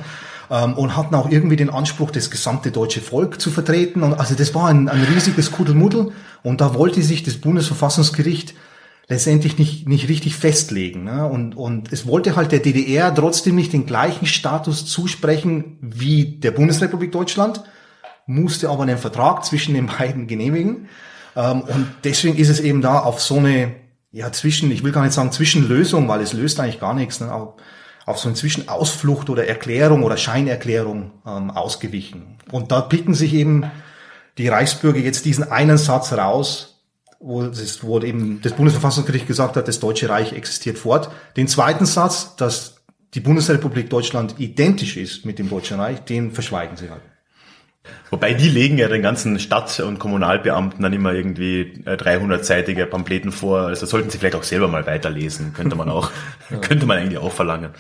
Ähm, 0.52 0.74
und 0.74 0.96
hatten 0.96 1.16
auch 1.16 1.30
irgendwie 1.30 1.56
den 1.56 1.70
Anspruch, 1.70 2.12
das 2.12 2.32
gesamte 2.32 2.72
deutsche 2.72 3.02
Volk 3.02 3.40
zu 3.40 3.52
vertreten. 3.52 4.04
Und 4.04 4.14
also 4.14 4.36
das 4.36 4.56
war 4.56 4.68
ein, 4.68 4.90
ein 4.90 5.04
riesiges 5.04 5.52
Kuddelmuddel. 5.52 6.12
Und 6.44 6.62
da 6.62 6.74
wollte 6.74 7.02
sich 7.04 7.24
das 7.24 7.38
Bundesverfassungsgericht 7.38 8.56
letztendlich 9.10 9.58
nicht, 9.58 9.90
nicht 9.90 10.08
richtig 10.08 10.36
festlegen. 10.36 11.04
Ne? 11.04 11.26
Und, 11.28 11.58
und 11.58 11.92
es 11.92 12.08
wollte 12.08 12.36
halt 12.36 12.52
der 12.52 12.60
DDR 12.60 13.14
trotzdem 13.14 13.56
nicht 13.56 13.74
den 13.74 13.88
gleichen 13.88 14.28
Status 14.28 14.86
zusprechen 14.86 15.78
wie 15.82 16.38
der 16.40 16.52
Bundesrepublik 16.52 17.12
Deutschland, 17.12 17.64
musste 18.28 18.70
aber 18.70 18.84
einen 18.84 19.00
Vertrag 19.00 19.44
zwischen 19.44 19.74
den 19.74 19.88
beiden 19.88 20.28
genehmigen. 20.28 20.88
Ähm, 21.36 21.62
und 21.62 21.88
deswegen 22.04 22.38
ist 22.38 22.50
es 22.50 22.60
eben 22.60 22.82
da 22.82 23.00
auf 23.00 23.20
so 23.20 23.38
eine, 23.38 23.76
ja, 24.12 24.32
zwischen, 24.32 24.72
ich 24.72 24.84
will 24.84 24.92
gar 24.92 25.04
nicht 25.04 25.14
sagen 25.14 25.32
Zwischenlösung, 25.32 26.08
weil 26.08 26.22
es 26.22 26.34
löst 26.34 26.60
eigentlich 26.60 26.80
gar 26.80 26.94
nichts, 26.94 27.20
ne? 27.20 27.32
aber 27.32 27.58
auf 28.10 28.18
so 28.18 28.28
eine 28.28 28.36
Zwischenausflucht 28.36 29.30
oder 29.30 29.48
Erklärung 29.48 30.02
oder 30.02 30.18
Scheinerklärung 30.18 31.12
ähm, 31.28 31.52
ausgewichen. 31.52 32.38
Und 32.52 32.72
da 32.72 32.82
picken 32.82 33.14
sich 33.14 33.36
eben 33.36 33.70
die 34.40 34.48
Reichsbürger 34.48 35.00
jetzt 35.00 35.26
diesen 35.26 35.52
einen 35.52 35.78
Satz 35.78 36.12
raus, 36.14 36.82
wo, 37.20 37.44
es, 37.44 37.84
wo 37.84 38.00
eben 38.00 38.42
das 38.42 38.54
Bundesverfassungsgericht 38.54 39.28
gesagt 39.28 39.58
hat, 39.58 39.68
das 39.68 39.80
Deutsche 39.80 40.10
Reich 40.10 40.34
existiert 40.34 40.80
fort. 40.80 41.12
Den 41.38 41.48
zweiten 41.48 41.86
Satz, 41.86 42.36
dass 42.36 42.82
die 43.14 43.20
Bundesrepublik 43.20 43.92
Deutschland 43.92 44.40
identisch 44.40 44.98
ist 44.98 45.26
mit 45.26 45.38
dem 45.38 45.48
Deutschen 45.48 45.80
Reich, 45.80 46.00
den 46.00 46.32
verschweigen 46.32 46.78
sie 46.78 46.90
halt. 46.90 47.02
Wobei 48.10 48.34
die 48.34 48.50
legen 48.50 48.78
ja 48.78 48.88
den 48.88 49.02
ganzen 49.02 49.40
Stadt- 49.40 49.80
und 49.80 50.00
Kommunalbeamten 50.00 50.82
dann 50.82 50.94
immer 50.94 51.14
irgendwie 51.14 51.84
300-seitige 51.86 52.82
äh, 52.82 52.86
Pamphleten 52.86 53.32
vor. 53.32 53.62
Also 53.62 53.86
sollten 53.86 54.10
sie 54.10 54.18
vielleicht 54.18 54.36
auch 54.36 54.44
selber 54.44 54.68
mal 54.68 54.86
weiterlesen. 54.86 55.54
Könnte 55.54 55.76
man 55.76 55.90
auch, 55.90 56.12
ja. 56.50 56.58
könnte 56.62 56.86
man 56.86 56.98
eigentlich 56.98 57.20
auch 57.20 57.32
verlangen. 57.32 57.72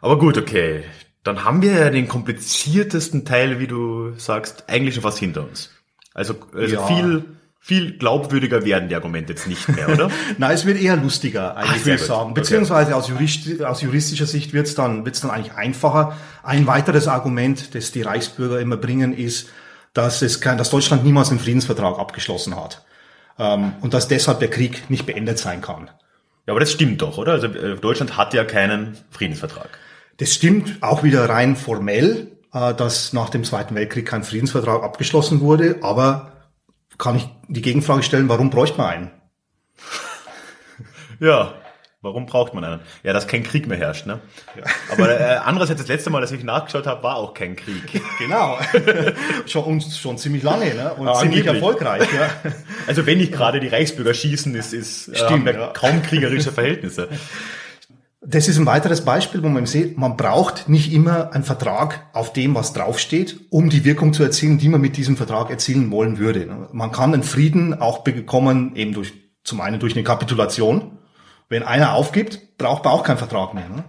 Aber 0.00 0.18
gut, 0.18 0.38
okay. 0.38 0.84
Dann 1.24 1.44
haben 1.44 1.62
wir 1.62 1.72
ja 1.72 1.90
den 1.90 2.08
kompliziertesten 2.08 3.24
Teil, 3.24 3.58
wie 3.58 3.66
du 3.66 4.12
sagst, 4.16 4.64
eigentlich 4.68 4.94
schon 4.94 5.02
fast 5.02 5.18
hinter 5.18 5.42
uns. 5.42 5.70
Also, 6.14 6.36
also 6.54 6.74
ja. 6.74 6.86
viel, 6.86 7.24
viel 7.60 7.98
glaubwürdiger 7.98 8.64
werden 8.64 8.88
die 8.88 8.94
Argumente 8.94 9.32
jetzt 9.32 9.46
nicht 9.46 9.68
mehr, 9.68 9.88
oder? 9.88 10.10
Nein, 10.38 10.54
es 10.54 10.64
wird 10.64 10.80
eher 10.80 10.96
lustiger, 10.96 11.56
eigentlich, 11.56 11.80
Ach, 11.80 11.86
würde 11.86 12.00
ich 12.00 12.06
sagen. 12.06 12.34
Beziehungsweise 12.34 12.94
okay. 12.94 12.98
aus, 12.98 13.08
Jurist, 13.08 13.62
aus 13.62 13.82
juristischer 13.82 14.26
Sicht 14.26 14.52
wird 14.52 14.66
es 14.66 14.74
dann, 14.74 15.04
wird's 15.04 15.20
dann 15.20 15.30
eigentlich 15.30 15.54
einfacher. 15.54 16.16
Ein 16.42 16.66
weiteres 16.66 17.08
Argument, 17.08 17.74
das 17.74 17.92
die 17.92 18.02
Reichsbürger 18.02 18.60
immer 18.60 18.76
bringen, 18.76 19.12
ist, 19.12 19.50
dass 19.92 20.22
es 20.22 20.40
kein, 20.40 20.58
dass 20.58 20.70
Deutschland 20.70 21.04
niemals 21.04 21.30
einen 21.30 21.40
Friedensvertrag 21.40 21.98
abgeschlossen 21.98 22.56
hat. 22.56 22.84
Ähm, 23.38 23.72
und 23.80 23.92
dass 23.94 24.08
deshalb 24.08 24.40
der 24.40 24.50
Krieg 24.50 24.88
nicht 24.88 25.06
beendet 25.06 25.38
sein 25.38 25.60
kann. 25.60 25.90
Ja, 26.46 26.52
aber 26.52 26.60
das 26.60 26.72
stimmt 26.72 27.02
doch, 27.02 27.18
oder? 27.18 27.32
Also 27.32 27.48
äh, 27.48 27.76
Deutschland 27.76 28.16
hat 28.16 28.32
ja 28.32 28.44
keinen 28.44 28.96
Friedensvertrag. 29.10 29.68
Das 30.16 30.32
stimmt 30.32 30.82
auch 30.82 31.02
wieder 31.02 31.28
rein 31.28 31.56
formell, 31.56 32.28
äh, 32.52 32.72
dass 32.74 33.12
nach 33.12 33.28
dem 33.28 33.44
Zweiten 33.44 33.74
Weltkrieg 33.74 34.06
kein 34.06 34.24
Friedensvertrag 34.24 34.82
abgeschlossen 34.82 35.40
wurde, 35.40 35.76
aber 35.82 36.32
kann 36.96 37.16
ich 37.16 37.28
die 37.48 37.62
Gegenfrage 37.62 38.02
stellen, 38.02 38.28
warum 38.28 38.50
bräuchte 38.50 38.78
man 38.78 38.86
einen? 38.86 39.10
Ja. 41.20 41.54
Warum 42.00 42.26
braucht 42.26 42.54
man 42.54 42.62
einen? 42.62 42.80
Ja, 43.02 43.12
dass 43.12 43.26
kein 43.26 43.42
Krieg 43.42 43.66
mehr 43.66 43.76
herrscht, 43.76 44.06
ne? 44.06 44.20
Ja. 44.56 44.62
Aber 44.92 45.20
äh, 45.20 45.38
andererseits, 45.44 45.80
das 45.80 45.88
letzte 45.88 46.10
Mal, 46.10 46.20
dass 46.20 46.30
ich 46.30 46.44
nachgeschaut 46.44 46.86
habe, 46.86 47.02
war 47.02 47.16
auch 47.16 47.34
kein 47.34 47.56
Krieg. 47.56 48.00
Genau. 48.20 48.56
schon, 49.46 49.64
und 49.64 49.82
schon 49.82 50.16
ziemlich 50.16 50.44
lange, 50.44 50.72
ne? 50.74 50.94
Und 50.94 51.08
ja, 51.08 51.14
ziemlich 51.14 51.44
erfolgreich, 51.44 52.06
ja. 52.14 52.52
Also 52.86 53.04
wenn 53.04 53.18
nicht 53.18 53.32
gerade 53.32 53.58
die 53.58 53.66
Reichsbürger 53.66 54.14
schießen, 54.14 54.54
ist, 54.54 54.72
ist 54.72 55.16
Stimmt, 55.16 55.48
äh, 55.48 55.54
ja. 55.54 55.66
kaum 55.68 56.00
kriegerische 56.02 56.52
Verhältnisse. 56.52 57.08
Das 58.20 58.48
ist 58.48 58.58
ein 58.58 58.66
weiteres 58.66 59.04
Beispiel, 59.04 59.44
wo 59.44 59.48
man 59.48 59.66
sieht, 59.66 59.96
man 59.96 60.16
braucht 60.16 60.68
nicht 60.68 60.92
immer 60.92 61.32
einen 61.32 61.44
Vertrag 61.44 62.06
auf 62.12 62.32
dem, 62.32 62.54
was 62.54 62.72
draufsteht, 62.72 63.46
um 63.50 63.70
die 63.70 63.84
Wirkung 63.84 64.12
zu 64.12 64.24
erzielen, 64.24 64.58
die 64.58 64.68
man 64.68 64.80
mit 64.80 64.96
diesem 64.96 65.16
Vertrag 65.16 65.50
erzielen 65.50 65.92
wollen 65.92 66.18
würde. 66.18 66.68
Man 66.72 66.90
kann 66.90 67.14
einen 67.14 67.22
Frieden 67.22 67.80
auch 67.80 67.98
bekommen, 67.98 68.74
eben 68.74 68.92
durch, 68.92 69.12
zum 69.44 69.60
einen 69.60 69.78
durch 69.78 69.94
eine 69.94 70.02
Kapitulation, 70.02 70.98
wenn 71.48 71.62
einer 71.62 71.94
aufgibt, 71.94 72.58
braucht 72.58 72.84
man 72.84 72.92
auch 72.92 73.04
keinen 73.04 73.18
Vertrag 73.18 73.54
mehr. 73.54 73.68
Ne? 73.68 73.84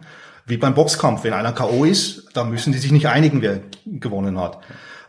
Wie 0.45 0.57
beim 0.57 0.75
Boxkampf. 0.75 1.23
Wenn 1.23 1.33
einer 1.33 1.51
K.O. 1.51 1.83
ist, 1.83 2.29
dann 2.33 2.51
müssen 2.51 2.71
die 2.71 2.79
sich 2.79 2.91
nicht 2.91 3.07
einigen, 3.07 3.41
wer 3.41 3.61
gewonnen 3.85 4.39
hat. 4.39 4.59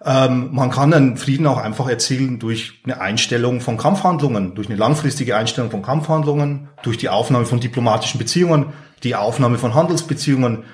Ähm, 0.05 0.49
man 0.53 0.71
kann 0.71 0.95
einen 0.95 1.17
Frieden 1.17 1.47
auch 1.47 1.59
einfach 1.59 1.89
erzielen 1.89 2.39
durch 2.39 2.81
eine 2.85 3.01
Einstellung 3.01 3.61
von 3.61 3.77
Kampfhandlungen, 3.77 4.55
durch 4.55 4.69
eine 4.69 4.79
langfristige 4.79 5.37
Einstellung 5.37 5.71
von 5.71 5.83
Kampfhandlungen, 5.83 6.69
durch 6.83 6.97
die 6.97 7.11
Aufnahme 7.11 7.45
von 7.45 7.61
diplomatischen 7.61 8.19
Beziehungen, 8.19 8.73
die 9.03 9.15
Aufnahme 9.15 9.59
von 9.59 9.75
Handelsbeziehungen. 9.75 10.65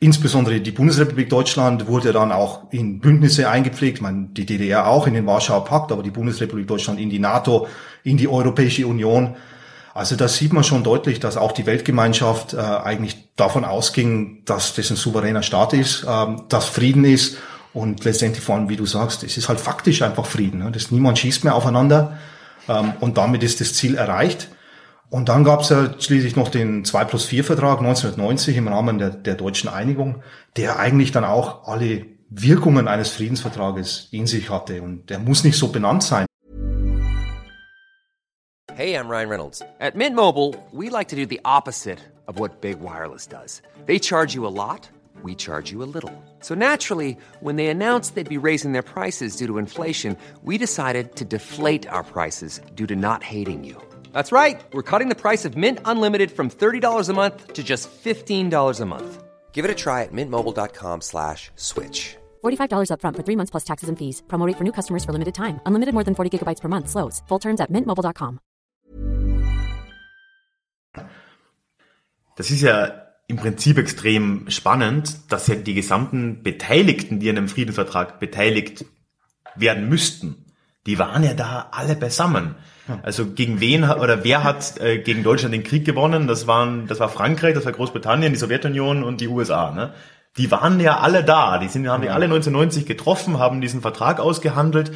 Insbesondere 0.00 0.60
die 0.60 0.72
Bundesrepublik 0.72 1.28
Deutschland 1.28 1.86
wurde 1.86 2.12
dann 2.12 2.32
auch 2.32 2.72
in 2.72 3.00
Bündnisse 3.00 3.48
eingepflegt, 3.48 3.98
ich 3.98 4.02
meine, 4.02 4.28
die 4.32 4.46
DDR 4.46 4.88
auch 4.88 5.06
in 5.06 5.14
den 5.14 5.26
Warschauer 5.26 5.64
Pakt, 5.64 5.92
aber 5.92 6.02
die 6.02 6.10
Bundesrepublik 6.10 6.66
Deutschland 6.66 6.98
in 6.98 7.10
die 7.10 7.18
NATO, 7.18 7.68
in 8.02 8.16
die 8.16 8.26
Europäische 8.26 8.86
Union. 8.86 9.36
Also 9.92 10.16
da 10.16 10.26
sieht 10.26 10.52
man 10.52 10.64
schon 10.64 10.82
deutlich, 10.82 11.20
dass 11.20 11.36
auch 11.36 11.52
die 11.52 11.66
Weltgemeinschaft 11.66 12.54
äh, 12.54 12.58
eigentlich 12.58 13.34
davon 13.36 13.64
ausging, 13.64 14.42
dass 14.44 14.74
das 14.74 14.90
ein 14.90 14.96
souveräner 14.96 15.42
Staat 15.42 15.74
ist, 15.74 16.06
ähm, 16.08 16.44
dass 16.48 16.64
Frieden 16.66 17.04
ist 17.04 17.36
und 17.72 18.04
letztendlich 18.04 18.44
vor 18.44 18.56
allem, 18.56 18.68
wie 18.68 18.76
du 18.76 18.86
sagst, 18.86 19.22
es 19.22 19.36
ist 19.36 19.48
halt 19.48 19.60
faktisch 19.60 20.02
einfach 20.02 20.26
Frieden. 20.26 20.60
Ne? 20.60 20.70
Das 20.72 20.90
niemand 20.90 21.18
schießt 21.18 21.44
mehr 21.44 21.54
aufeinander 21.54 22.18
ähm, 22.68 22.92
und 23.00 23.16
damit 23.16 23.42
ist 23.42 23.60
das 23.60 23.74
Ziel 23.74 23.96
erreicht. 23.96 24.48
Und 25.08 25.28
dann 25.28 25.42
gab 25.42 25.62
es 25.62 25.70
ja 25.70 25.90
schließlich 25.98 26.36
noch 26.36 26.48
den 26.48 26.84
2 26.84 27.04
plus 27.04 27.24
4 27.24 27.42
Vertrag 27.44 27.78
1990 27.78 28.56
im 28.56 28.68
Rahmen 28.68 28.98
der, 28.98 29.10
der 29.10 29.34
deutschen 29.34 29.68
Einigung, 29.68 30.22
der 30.56 30.78
eigentlich 30.78 31.10
dann 31.10 31.24
auch 31.24 31.66
alle 31.66 32.06
Wirkungen 32.28 32.86
eines 32.86 33.10
Friedensvertrages 33.10 34.08
in 34.12 34.28
sich 34.28 34.50
hatte. 34.50 34.82
Und 34.82 35.10
der 35.10 35.18
muss 35.18 35.42
nicht 35.42 35.58
so 35.58 35.68
benannt 35.68 36.04
sein. 36.04 36.26
Hey, 38.76 38.94
I'm 38.94 39.08
Ryan 39.08 39.28
Reynolds. 39.28 39.62
At 39.80 39.94
Mint 39.94 40.16
Mobile, 40.16 40.54
we 40.72 40.88
like 40.88 41.08
to 41.08 41.16
do 41.16 41.26
the 41.28 41.40
opposite 41.44 41.98
of 42.26 42.38
what 42.38 42.60
Big 42.60 42.80
Wireless 42.80 43.26
does. 43.26 43.62
They 43.86 43.98
charge 43.98 44.34
you 44.34 44.46
a 44.46 44.48
lot, 44.48 44.88
we 45.22 45.34
charge 45.34 45.72
you 45.72 45.82
a 45.82 45.90
little. 45.92 46.12
So 46.40 46.54
naturally, 46.54 47.16
when 47.40 47.56
they 47.56 47.66
announced 47.66 48.14
they'd 48.14 48.36
be 48.36 48.46
raising 48.48 48.72
their 48.72 48.82
prices 48.94 49.36
due 49.36 49.46
to 49.46 49.58
inflation, 49.58 50.16
we 50.42 50.56
decided 50.56 51.16
to 51.16 51.24
deflate 51.24 51.86
our 51.88 52.04
prices 52.04 52.60
due 52.74 52.86
to 52.86 52.96
not 52.96 53.22
hating 53.22 53.64
you. 53.64 53.76
That's 54.12 54.32
right. 54.32 54.60
We're 54.72 54.82
cutting 54.90 55.10
the 55.10 55.14
price 55.20 55.44
of 55.44 55.56
Mint 55.56 55.80
Unlimited 55.84 56.30
from 56.30 56.48
$30 56.48 57.08
a 57.08 57.12
month 57.12 57.52
to 57.52 57.62
just 57.62 57.90
$15 57.90 58.80
a 58.80 58.86
month. 58.86 59.22
Give 59.52 59.64
it 59.66 59.70
a 59.70 59.74
try 59.74 60.04
at 60.04 60.12
mintmobile.com 60.12 61.02
slash 61.02 61.50
switch. 61.56 62.16
$45 62.42 62.90
up 62.90 63.02
front 63.02 63.16
for 63.16 63.22
three 63.22 63.36
months 63.36 63.50
plus 63.50 63.64
taxes 63.64 63.90
and 63.90 63.98
fees. 63.98 64.22
Promote 64.28 64.56
for 64.56 64.64
new 64.64 64.72
customers 64.72 65.04
for 65.04 65.12
limited 65.12 65.34
time. 65.34 65.60
Unlimited 65.66 65.92
more 65.92 66.04
than 66.04 66.14
40 66.14 66.38
gigabytes 66.38 66.60
per 66.62 66.68
month. 66.68 66.88
Slows. 66.88 67.22
Full 67.28 67.40
terms 67.40 67.60
at 67.60 67.70
mintmobile.com. 67.70 68.40
Das 72.36 72.50
ist 72.50 72.62
ja 72.62 73.09
im 73.30 73.36
Prinzip 73.36 73.78
extrem 73.78 74.50
spannend, 74.50 75.32
dass 75.32 75.46
ja 75.46 75.54
die 75.54 75.74
gesamten 75.74 76.42
Beteiligten, 76.42 77.20
die 77.20 77.30
an 77.30 77.38
einem 77.38 77.48
Friedensvertrag 77.48 78.18
beteiligt 78.18 78.84
werden 79.54 79.88
müssten, 79.88 80.46
die 80.86 80.98
waren 80.98 81.22
ja 81.22 81.34
da 81.34 81.68
alle 81.70 81.94
beisammen. 81.94 82.56
Also 83.02 83.26
gegen 83.26 83.60
wen 83.60 83.84
oder 83.84 84.24
wer 84.24 84.42
hat 84.42 84.80
äh, 84.80 84.98
gegen 84.98 85.22
Deutschland 85.22 85.54
den 85.54 85.62
Krieg 85.62 85.84
gewonnen? 85.84 86.26
Das 86.26 86.48
waren, 86.48 86.88
das 86.88 86.98
war 86.98 87.08
Frankreich, 87.08 87.54
das 87.54 87.64
war 87.64 87.72
Großbritannien, 87.72 88.32
die 88.32 88.38
Sowjetunion 88.38 89.04
und 89.04 89.20
die 89.20 89.28
USA. 89.28 89.70
Ne? 89.70 89.94
Die 90.36 90.50
waren 90.50 90.80
ja 90.80 90.98
alle 90.98 91.22
da. 91.22 91.58
Die 91.58 91.68
sind, 91.68 91.86
haben 91.88 92.02
die 92.02 92.10
alle 92.10 92.24
1990 92.24 92.84
getroffen, 92.84 93.38
haben 93.38 93.60
diesen 93.60 93.80
Vertrag 93.80 94.18
ausgehandelt. 94.18 94.90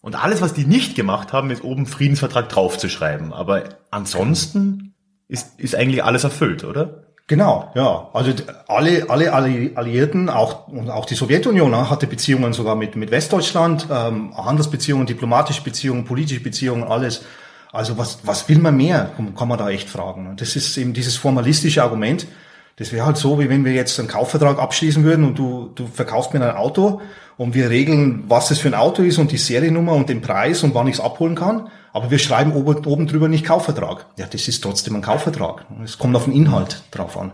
Und 0.00 0.14
alles, 0.14 0.40
was 0.40 0.54
die 0.54 0.64
nicht 0.64 0.94
gemacht 0.94 1.34
haben, 1.34 1.50
ist 1.50 1.62
oben 1.62 1.84
Friedensvertrag 1.84 2.48
draufzuschreiben. 2.48 3.34
Aber 3.34 3.64
ansonsten 3.90 4.94
ist, 5.28 5.60
ist 5.60 5.74
eigentlich 5.74 6.04
alles 6.04 6.24
erfüllt, 6.24 6.64
oder? 6.64 7.05
Genau, 7.28 7.72
ja. 7.74 8.08
Also 8.12 8.32
alle, 8.68 9.10
alle 9.10 9.32
Alliierten, 9.32 10.30
auch, 10.30 10.68
und 10.68 10.90
auch 10.90 11.06
die 11.06 11.16
Sowjetunion 11.16 11.70
ne, 11.70 11.90
hatte 11.90 12.06
Beziehungen 12.06 12.52
sogar 12.52 12.76
mit, 12.76 12.94
mit 12.94 13.10
Westdeutschland, 13.10 13.88
ähm, 13.90 14.32
Handelsbeziehungen, 14.36 15.06
diplomatische 15.06 15.62
Beziehungen, 15.62 16.04
politische 16.04 16.40
Beziehungen, 16.40 16.84
alles. 16.84 17.24
Also 17.72 17.98
was, 17.98 18.20
was 18.22 18.48
will 18.48 18.58
man 18.58 18.76
mehr, 18.76 19.10
kann 19.36 19.48
man 19.48 19.58
da 19.58 19.68
echt 19.68 19.88
fragen. 19.88 20.34
Das 20.36 20.54
ist 20.54 20.76
eben 20.76 20.92
dieses 20.92 21.16
formalistische 21.16 21.82
Argument. 21.82 22.28
Das 22.76 22.92
wäre 22.92 23.04
halt 23.04 23.16
so, 23.16 23.40
wie 23.40 23.48
wenn 23.48 23.64
wir 23.64 23.72
jetzt 23.72 23.98
einen 23.98 24.08
Kaufvertrag 24.08 24.60
abschließen 24.60 25.02
würden 25.02 25.24
und 25.24 25.38
du, 25.38 25.72
du 25.74 25.86
verkaufst 25.86 26.32
mir 26.32 26.40
ein 26.40 26.56
Auto 26.56 27.00
und 27.36 27.54
wir 27.54 27.70
regeln, 27.70 28.24
was 28.28 28.50
es 28.50 28.58
für 28.58 28.66
ein 28.68 28.74
Auto 28.74 29.02
ist 29.02 29.18
und 29.18 29.30
die 29.30 29.36
Seriennummer 29.36 29.92
und 29.92 30.08
den 30.08 30.22
Preis 30.22 30.62
und 30.62 30.74
wann 30.74 30.86
ich 30.86 30.94
es 30.94 31.00
abholen 31.00 31.34
kann. 31.34 31.68
Aber 31.92 32.10
wir 32.10 32.18
schreiben 32.18 32.52
oben, 32.52 32.86
oben 32.86 33.06
drüber 33.06 33.28
nicht 33.28 33.44
Kaufvertrag. 33.44 34.06
Ja, 34.16 34.24
das 34.26 34.48
ist 34.48 34.62
trotzdem 34.62 34.96
ein 34.96 35.02
Kaufvertrag. 35.02 35.66
Es 35.84 35.98
kommt 35.98 36.16
auf 36.16 36.24
den 36.24 36.32
Inhalt 36.32 36.82
drauf 36.90 37.18
an. 37.18 37.32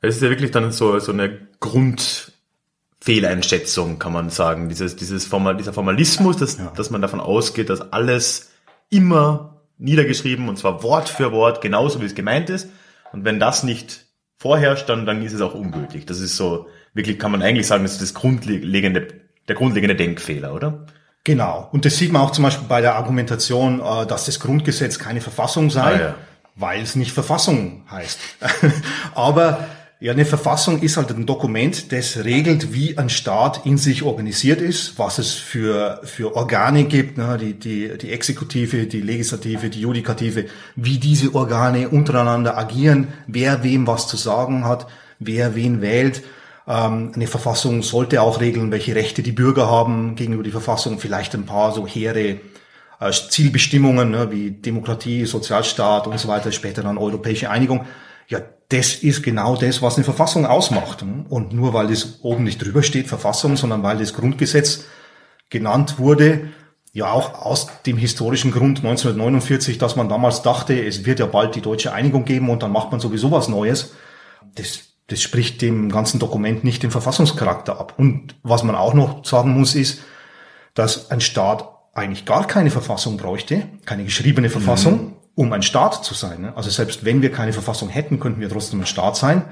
Es 0.00 0.16
ist 0.16 0.22
ja 0.22 0.30
wirklich 0.30 0.50
dann 0.50 0.72
so, 0.72 0.98
so 0.98 1.12
eine 1.12 1.46
Grundfehleinschätzung, 1.60 3.98
kann 3.98 4.12
man 4.12 4.30
sagen. 4.30 4.68
Dieses, 4.68 4.96
dieses 4.96 5.26
Formal, 5.26 5.56
dieser 5.56 5.72
Formalismus, 5.72 6.36
dass, 6.36 6.58
ja. 6.58 6.72
dass 6.76 6.90
man 6.90 7.02
davon 7.02 7.20
ausgeht, 7.20 7.70
dass 7.70 7.92
alles 7.92 8.50
immer 8.88 9.56
niedergeschrieben 9.78 10.48
und 10.48 10.58
zwar 10.58 10.82
Wort 10.82 11.08
für 11.08 11.32
Wort 11.32 11.60
genauso 11.60 12.00
wie 12.00 12.06
es 12.06 12.14
gemeint 12.14 12.50
ist. 12.50 12.68
Und 13.12 13.24
wenn 13.24 13.40
das 13.40 13.62
nicht 13.62 14.06
vorherrscht, 14.38 14.88
dann, 14.88 15.06
dann 15.06 15.22
ist 15.22 15.32
es 15.32 15.40
auch 15.40 15.54
ungültig. 15.54 16.06
Das 16.06 16.20
ist 16.20 16.36
so, 16.36 16.66
wirklich 16.96 17.18
kann 17.18 17.30
man 17.30 17.42
eigentlich 17.42 17.66
sagen, 17.66 17.84
das 17.84 17.92
ist 17.92 18.02
das 18.02 18.14
grundlegende, 18.14 19.06
der 19.46 19.54
grundlegende 19.54 19.94
Denkfehler, 19.94 20.54
oder? 20.54 20.86
Genau. 21.24 21.68
Und 21.72 21.84
das 21.84 21.96
sieht 21.96 22.12
man 22.12 22.22
auch 22.22 22.30
zum 22.30 22.44
Beispiel 22.44 22.66
bei 22.68 22.80
der 22.80 22.96
Argumentation, 22.96 23.80
äh, 23.80 24.06
dass 24.06 24.26
das 24.26 24.40
Grundgesetz 24.40 24.98
keine 24.98 25.20
Verfassung 25.20 25.70
sei, 25.70 25.80
ah, 25.80 25.98
ja. 26.00 26.14
weil 26.54 26.82
es 26.82 26.96
nicht 26.96 27.12
Verfassung 27.12 27.82
heißt. 27.90 28.18
Aber 29.14 29.66
ja, 29.98 30.12
eine 30.12 30.24
Verfassung 30.24 30.82
ist 30.82 30.98
halt 30.98 31.10
ein 31.10 31.26
Dokument, 31.26 31.90
das 31.90 32.24
regelt, 32.24 32.72
wie 32.74 32.96
ein 32.96 33.08
Staat 33.08 33.64
in 33.64 33.78
sich 33.78 34.02
organisiert 34.02 34.60
ist, 34.60 34.98
was 34.98 35.18
es 35.18 35.32
für, 35.32 36.00
für 36.04 36.36
Organe 36.36 36.84
gibt, 36.84 37.16
ne, 37.16 37.38
die, 37.40 37.54
die, 37.54 37.96
die 37.98 38.12
Exekutive, 38.12 38.86
die 38.86 39.00
Legislative, 39.00 39.70
die 39.70 39.80
Judikative, 39.80 40.46
wie 40.76 40.98
diese 40.98 41.34
Organe 41.34 41.88
untereinander 41.88 42.58
agieren, 42.58 43.08
wer 43.26 43.62
wem 43.62 43.86
was 43.86 44.06
zu 44.06 44.16
sagen 44.16 44.64
hat, 44.64 44.86
wer 45.18 45.54
wen 45.54 45.80
wählt. 45.80 46.22
Ähm, 46.66 47.12
eine 47.14 47.26
Verfassung 47.26 47.82
sollte 47.82 48.22
auch 48.22 48.40
regeln, 48.40 48.72
welche 48.72 48.94
Rechte 48.94 49.22
die 49.22 49.32
Bürger 49.32 49.70
haben 49.70 50.16
gegenüber 50.16 50.42
die 50.42 50.50
Verfassung, 50.50 50.98
vielleicht 50.98 51.34
ein 51.34 51.46
paar 51.46 51.72
so 51.72 51.86
hehre 51.86 52.40
äh, 53.00 53.12
Zielbestimmungen 53.12 54.10
ne, 54.10 54.30
wie 54.30 54.50
Demokratie, 54.50 55.26
Sozialstaat 55.26 56.06
und 56.06 56.18
so 56.18 56.28
weiter, 56.28 56.52
später 56.52 56.82
dann 56.82 56.98
europäische 56.98 57.50
Einigung. 57.50 57.86
Ja, 58.28 58.40
das 58.68 58.94
ist 58.96 59.22
genau 59.22 59.54
das, 59.56 59.80
was 59.82 59.96
eine 59.96 60.04
Verfassung 60.04 60.44
ausmacht. 60.44 61.04
Und 61.28 61.52
nur 61.52 61.72
weil 61.72 61.86
das 61.86 62.18
oben 62.22 62.44
nicht 62.44 62.62
drüber 62.62 62.82
steht, 62.82 63.06
Verfassung, 63.06 63.56
sondern 63.56 63.82
weil 63.82 63.98
das 63.98 64.14
Grundgesetz 64.14 64.84
genannt 65.50 65.98
wurde, 65.98 66.48
ja 66.92 67.12
auch 67.12 67.34
aus 67.34 67.68
dem 67.84 67.98
historischen 67.98 68.50
Grund 68.50 68.78
1949, 68.78 69.78
dass 69.78 69.96
man 69.96 70.08
damals 70.08 70.42
dachte, 70.42 70.82
es 70.82 71.04
wird 71.04 71.20
ja 71.20 71.26
bald 71.26 71.54
die 71.54 71.60
deutsche 71.60 71.92
Einigung 71.92 72.24
geben 72.24 72.48
und 72.48 72.62
dann 72.62 72.72
macht 72.72 72.90
man 72.90 73.00
sowieso 73.00 73.30
was 73.30 73.48
Neues. 73.48 73.92
Das 74.54 74.95
das 75.08 75.22
spricht 75.22 75.62
dem 75.62 75.90
ganzen 75.90 76.18
Dokument 76.18 76.64
nicht 76.64 76.82
den 76.82 76.90
Verfassungscharakter 76.90 77.78
ab. 77.78 77.94
Und 77.96 78.34
was 78.42 78.62
man 78.62 78.74
auch 78.74 78.94
noch 78.94 79.24
sagen 79.24 79.50
muss, 79.50 79.74
ist, 79.74 80.00
dass 80.74 81.10
ein 81.10 81.20
Staat 81.20 81.68
eigentlich 81.94 82.24
gar 82.24 82.46
keine 82.46 82.70
Verfassung 82.70 83.16
bräuchte, 83.16 83.62
keine 83.84 84.04
geschriebene 84.04 84.50
Verfassung, 84.50 84.94
mhm. 84.94 85.12
um 85.34 85.52
ein 85.52 85.62
Staat 85.62 86.04
zu 86.04 86.14
sein. 86.14 86.52
Also 86.54 86.70
selbst 86.70 87.04
wenn 87.04 87.22
wir 87.22 87.32
keine 87.32 87.52
Verfassung 87.52 87.88
hätten, 87.88 88.20
könnten 88.20 88.40
wir 88.40 88.48
trotzdem 88.48 88.80
ein 88.80 88.86
Staat 88.86 89.16
sein. 89.16 89.44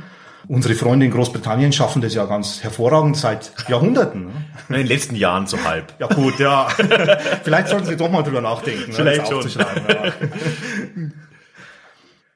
Unsere 0.47 0.75
Freunde 0.75 1.07
in 1.07 1.13
Großbritannien 1.13 1.73
schaffen 1.73 2.03
das 2.03 2.13
ja 2.13 2.27
ganz 2.27 2.63
hervorragend 2.63 3.17
seit 3.17 3.53
Jahrhunderten. 3.69 4.29
In 4.69 4.75
den 4.75 4.87
letzten 4.87 5.15
Jahren 5.15 5.47
so 5.47 5.57
halb. 5.65 5.95
Ja 5.99 6.07
gut, 6.07 6.39
ja. 6.39 6.69
Vielleicht 7.45 7.69
sollten 7.69 7.87
Sie 7.87 7.97
doch 7.97 8.11
mal 8.11 8.23
drüber 8.23 8.43
nachdenken. 8.43 8.93
Vielleicht 8.93 9.27
schon. 9.29 9.49
Ja. 9.49 9.67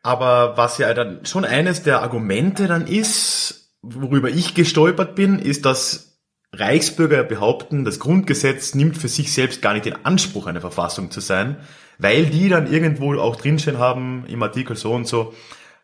Aber 0.02 0.56
was 0.56 0.78
ja 0.78 0.92
dann 0.94 1.24
schon 1.26 1.44
eines 1.44 1.82
der 1.82 2.02
Argumente 2.02 2.66
dann 2.66 2.86
ist, 2.86 3.72
worüber 3.82 4.28
ich 4.28 4.54
gestolpert 4.54 5.14
bin, 5.14 5.38
ist, 5.38 5.64
dass 5.64 6.20
Reichsbürger 6.52 7.24
behaupten, 7.24 7.84
das 7.84 7.98
Grundgesetz 7.98 8.74
nimmt 8.74 8.96
für 8.96 9.08
sich 9.08 9.32
selbst 9.32 9.60
gar 9.60 9.74
nicht 9.74 9.84
den 9.84 10.04
Anspruch, 10.04 10.46
eine 10.46 10.60
Verfassung 10.60 11.10
zu 11.10 11.20
sein, 11.20 11.58
weil 11.98 12.26
die 12.26 12.48
dann 12.48 12.72
irgendwo 12.72 13.14
auch 13.18 13.36
drinstehen 13.36 13.78
haben 13.78 14.24
im 14.28 14.42
Artikel 14.42 14.76
so 14.76 14.94
und 14.94 15.06
so, 15.06 15.34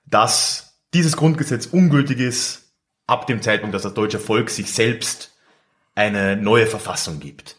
dass 0.07 0.79
dieses 0.95 1.17
Grundgesetz 1.17 1.67
ungültig 1.67 2.21
ist 2.21 2.73
ab 3.07 3.27
dem 3.27 3.43
Zeitpunkt, 3.43 3.75
dass 3.75 3.83
das 3.83 3.95
deutsche 3.95 4.19
Volk 4.19 4.49
sich 4.49 4.73
selbst 4.73 5.37
eine 5.95 6.37
neue 6.37 6.67
Verfassung 6.67 7.21
gibt. 7.21 7.57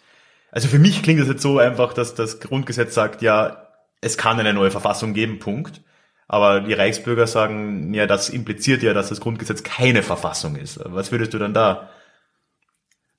Also 0.52 0.68
für 0.68 0.80
mich 0.80 1.04
klingt 1.04 1.20
das 1.20 1.28
jetzt 1.28 1.42
so 1.42 1.60
einfach, 1.60 1.94
dass 1.94 2.16
das 2.16 2.40
Grundgesetz 2.40 2.94
sagt, 2.94 3.22
ja, 3.22 3.68
es 4.02 4.18
kann 4.18 4.40
eine 4.40 4.54
neue 4.54 4.72
Verfassung 4.72 5.14
geben, 5.14 5.40
Punkt. 5.40 5.82
Aber 6.28 6.62
die 6.62 6.74
Reichsbürger 6.74 7.28
sagen, 7.28 7.94
ja, 7.94 8.08
das 8.08 8.30
impliziert 8.30 8.82
ja, 8.82 8.94
dass 8.94 9.10
das 9.10 9.22
Grundgesetz 9.22 9.64
keine 9.64 10.02
Verfassung 10.02 10.56
ist. 10.56 10.80
Was 10.84 11.12
würdest 11.12 11.34
du 11.34 11.38
dann 11.38 11.54
da? 11.54 11.90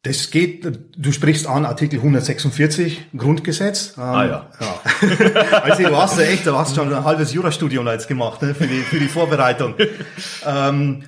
Das 0.02 0.30
geht, 0.30 0.64
du 0.96 1.12
sprichst 1.12 1.48
an 1.48 1.64
Artikel 1.64 1.98
146 1.98 3.06
Grundgesetz. 3.16 3.94
Ähm, 3.96 4.02
ah 4.02 4.24
ja. 4.24 4.50
ja. 4.60 5.60
also 5.62 5.82
du 5.82 5.96
hast 5.96 6.18
ja 6.18 6.26
echt, 6.26 6.46
du 6.46 6.56
hast 6.56 6.76
schon 6.76 6.92
ein 6.92 7.04
halbes 7.04 7.32
Jurastudium 7.32 7.86
jetzt 7.88 8.06
gemacht 8.06 8.40
ne, 8.42 8.54
für, 8.54 8.68
die, 8.68 8.80
für 8.80 9.00
die 9.00 9.08
Vorbereitung. 9.08 9.74
ähm, 10.46 11.02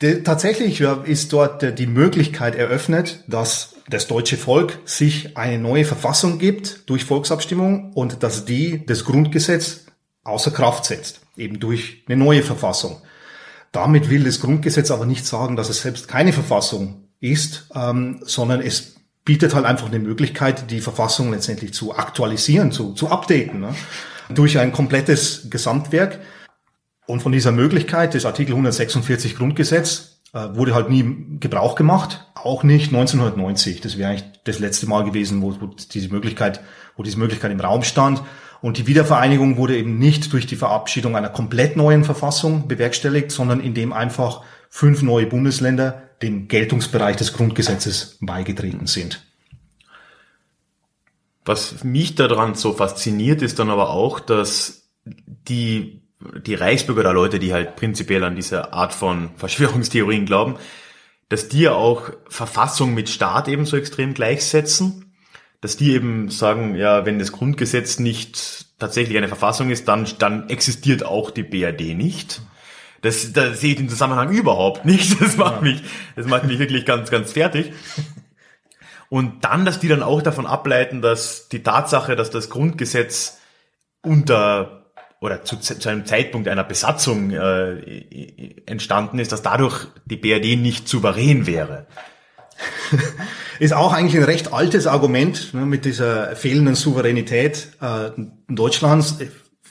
de, 0.00 0.22
tatsächlich 0.22 0.80
ist 0.80 1.32
dort 1.32 1.78
die 1.78 1.86
Möglichkeit 1.86 2.54
eröffnet, 2.54 3.24
dass 3.26 3.74
das 3.88 4.06
deutsche 4.06 4.36
Volk 4.36 4.78
sich 4.84 5.36
eine 5.36 5.58
neue 5.58 5.84
Verfassung 5.84 6.38
gibt 6.38 6.88
durch 6.88 7.04
Volksabstimmung 7.04 7.92
und 7.92 8.22
dass 8.22 8.44
die 8.44 8.86
das 8.86 9.04
Grundgesetz 9.04 9.86
außer 10.22 10.52
Kraft 10.52 10.84
setzt, 10.86 11.20
eben 11.36 11.60
durch 11.60 12.04
eine 12.06 12.16
neue 12.16 12.42
Verfassung. 12.42 13.02
Damit 13.72 14.08
will 14.10 14.24
das 14.24 14.40
Grundgesetz 14.40 14.90
aber 14.90 15.06
nicht 15.06 15.26
sagen, 15.26 15.56
dass 15.56 15.68
es 15.68 15.82
selbst 15.82 16.06
keine 16.08 16.32
Verfassung 16.32 17.08
ist, 17.20 17.68
ähm, 17.74 18.20
sondern 18.22 18.60
es 18.60 18.94
bietet 19.24 19.54
halt 19.54 19.64
einfach 19.64 19.86
eine 19.86 19.98
Möglichkeit, 19.98 20.70
die 20.70 20.80
Verfassung 20.80 21.30
letztendlich 21.30 21.72
zu 21.72 21.96
aktualisieren, 21.96 22.72
zu, 22.72 22.92
zu 22.92 23.08
updaten, 23.08 23.60
ne? 23.60 23.74
durch 24.28 24.58
ein 24.58 24.72
komplettes 24.72 25.48
Gesamtwerk. 25.50 26.20
Und 27.06 27.22
von 27.22 27.32
dieser 27.32 27.52
Möglichkeit 27.52 28.14
des 28.14 28.26
Artikel 28.26 28.52
146 28.52 29.36
Grundgesetz 29.36 30.20
äh, 30.32 30.54
wurde 30.54 30.74
halt 30.74 30.90
nie 30.90 31.38
Gebrauch 31.40 31.74
gemacht, 31.74 32.26
auch 32.34 32.62
nicht 32.62 32.88
1990. 32.88 33.80
Das 33.80 33.98
wäre 33.98 34.10
eigentlich 34.10 34.24
das 34.44 34.58
letzte 34.58 34.86
Mal 34.86 35.04
gewesen, 35.04 35.42
wo, 35.42 35.60
wo 35.60 35.66
diese 35.66 36.08
Möglichkeit, 36.08 36.60
wo 36.96 37.02
diese 37.02 37.18
Möglichkeit 37.18 37.50
im 37.50 37.60
Raum 37.60 37.82
stand. 37.82 38.22
Und 38.64 38.78
die 38.78 38.86
Wiedervereinigung 38.86 39.58
wurde 39.58 39.76
eben 39.76 39.98
nicht 39.98 40.32
durch 40.32 40.46
die 40.46 40.56
Verabschiedung 40.56 41.16
einer 41.16 41.28
komplett 41.28 41.76
neuen 41.76 42.02
Verfassung 42.02 42.66
bewerkstelligt, 42.66 43.30
sondern 43.30 43.60
indem 43.60 43.92
einfach 43.92 44.40
fünf 44.70 45.02
neue 45.02 45.26
Bundesländer 45.26 46.04
dem 46.22 46.48
Geltungsbereich 46.48 47.16
des 47.16 47.34
Grundgesetzes 47.34 48.16
beigetreten 48.22 48.86
sind. 48.86 49.22
Was 51.44 51.84
mich 51.84 52.14
daran 52.14 52.54
so 52.54 52.72
fasziniert, 52.72 53.42
ist 53.42 53.58
dann 53.58 53.68
aber 53.68 53.90
auch, 53.90 54.18
dass 54.18 54.88
die, 55.04 56.00
die 56.46 56.54
Reichsbürger 56.54 57.00
oder 57.00 57.12
Leute, 57.12 57.38
die 57.38 57.52
halt 57.52 57.76
prinzipiell 57.76 58.24
an 58.24 58.34
diese 58.34 58.72
Art 58.72 58.94
von 58.94 59.28
Verschwörungstheorien 59.36 60.24
glauben, 60.24 60.56
dass 61.28 61.48
die 61.48 61.60
ja 61.60 61.74
auch 61.74 62.08
Verfassung 62.30 62.94
mit 62.94 63.10
Staat 63.10 63.46
ebenso 63.46 63.76
extrem 63.76 64.14
gleichsetzen, 64.14 65.13
dass 65.64 65.78
die 65.78 65.92
eben 65.94 66.28
sagen, 66.28 66.74
ja, 66.74 67.06
wenn 67.06 67.18
das 67.18 67.32
Grundgesetz 67.32 67.98
nicht 67.98 68.66
tatsächlich 68.78 69.16
eine 69.16 69.28
Verfassung 69.28 69.70
ist, 69.70 69.88
dann, 69.88 70.06
dann 70.18 70.50
existiert 70.50 71.06
auch 71.06 71.30
die 71.30 71.42
BRD 71.42 71.96
nicht. 71.96 72.42
Das, 73.00 73.32
das 73.32 73.62
sehe 73.62 73.70
ich 73.70 73.76
den 73.78 73.88
Zusammenhang 73.88 74.30
überhaupt 74.30 74.84
nicht. 74.84 75.18
Das 75.22 75.38
macht 75.38 75.62
mich, 75.62 75.82
das 76.16 76.26
macht 76.26 76.44
mich 76.44 76.58
wirklich 76.58 76.84
ganz, 76.84 77.10
ganz 77.10 77.32
fertig. 77.32 77.72
Und 79.08 79.42
dann, 79.46 79.64
dass 79.64 79.80
die 79.80 79.88
dann 79.88 80.02
auch 80.02 80.20
davon 80.20 80.44
ableiten, 80.44 81.00
dass 81.00 81.48
die 81.48 81.62
Tatsache, 81.62 82.14
dass 82.14 82.28
das 82.28 82.50
Grundgesetz 82.50 83.38
unter 84.02 84.84
oder 85.18 85.44
zu, 85.44 85.56
zu 85.56 85.88
einem 85.88 86.04
Zeitpunkt 86.04 86.46
einer 86.46 86.64
Besatzung 86.64 87.30
äh, 87.30 88.60
entstanden 88.66 89.18
ist, 89.18 89.32
dass 89.32 89.40
dadurch 89.40 89.86
die 90.04 90.18
BRD 90.18 90.60
nicht 90.60 90.88
souverän 90.88 91.46
wäre. 91.46 91.86
Ist 93.58 93.72
auch 93.72 93.92
eigentlich 93.92 94.16
ein 94.16 94.24
recht 94.24 94.52
altes 94.52 94.86
Argument 94.86 95.54
ne, 95.54 95.66
mit 95.66 95.84
dieser 95.84 96.34
fehlenden 96.36 96.74
Souveränität 96.74 97.68
äh, 97.80 98.10
Deutschlands. 98.48 99.18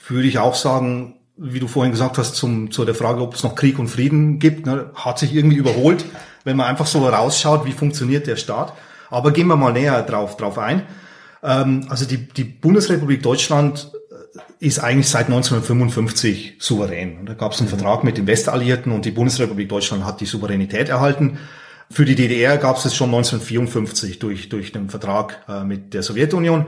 Würde 0.07 0.27
ich 0.27 0.39
auch 0.39 0.55
sagen, 0.55 1.15
wie 1.37 1.59
du 1.59 1.67
vorhin 1.67 1.91
gesagt 1.91 2.17
hast, 2.17 2.35
zum, 2.35 2.71
zu 2.71 2.85
der 2.85 2.95
Frage, 2.95 3.21
ob 3.21 3.33
es 3.33 3.43
noch 3.43 3.55
Krieg 3.55 3.79
und 3.79 3.87
Frieden 3.87 4.39
gibt, 4.39 4.65
ne, 4.65 4.91
hat 4.95 5.19
sich 5.19 5.33
irgendwie 5.33 5.57
überholt, 5.57 6.05
wenn 6.43 6.57
man 6.57 6.67
einfach 6.67 6.85
so 6.85 7.07
rausschaut, 7.07 7.65
wie 7.65 7.71
funktioniert 7.71 8.27
der 8.27 8.35
Staat. 8.35 8.73
Aber 9.09 9.31
gehen 9.31 9.47
wir 9.47 9.55
mal 9.55 9.73
näher 9.73 10.01
drauf, 10.03 10.37
drauf 10.37 10.57
ein. 10.57 10.83
Ähm, 11.43 11.85
also 11.89 12.05
die, 12.05 12.17
die 12.17 12.43
Bundesrepublik 12.43 13.21
Deutschland 13.21 13.91
äh, 14.11 14.65
ist 14.65 14.79
eigentlich 14.79 15.09
seit 15.09 15.25
1955 15.25 16.55
souverän. 16.59 17.19
Und 17.19 17.27
da 17.27 17.33
gab 17.33 17.51
es 17.51 17.59
einen 17.59 17.69
mhm. 17.69 17.77
Vertrag 17.77 18.03
mit 18.03 18.17
den 18.17 18.27
Westalliierten 18.27 18.91
und 18.91 19.05
die 19.05 19.11
Bundesrepublik 19.11 19.69
Deutschland 19.69 20.05
hat 20.05 20.21
die 20.21 20.25
Souveränität 20.25 20.89
erhalten. 20.89 21.37
Für 21.89 22.05
die 22.05 22.15
DDR 22.15 22.57
gab 22.57 22.77
es 22.77 22.85
es 22.85 22.95
schon 22.95 23.09
1954 23.09 24.19
durch, 24.19 24.49
durch 24.49 24.71
den 24.71 24.89
Vertrag 24.89 25.43
äh, 25.47 25.63
mit 25.63 25.93
der 25.93 26.03
Sowjetunion. 26.03 26.67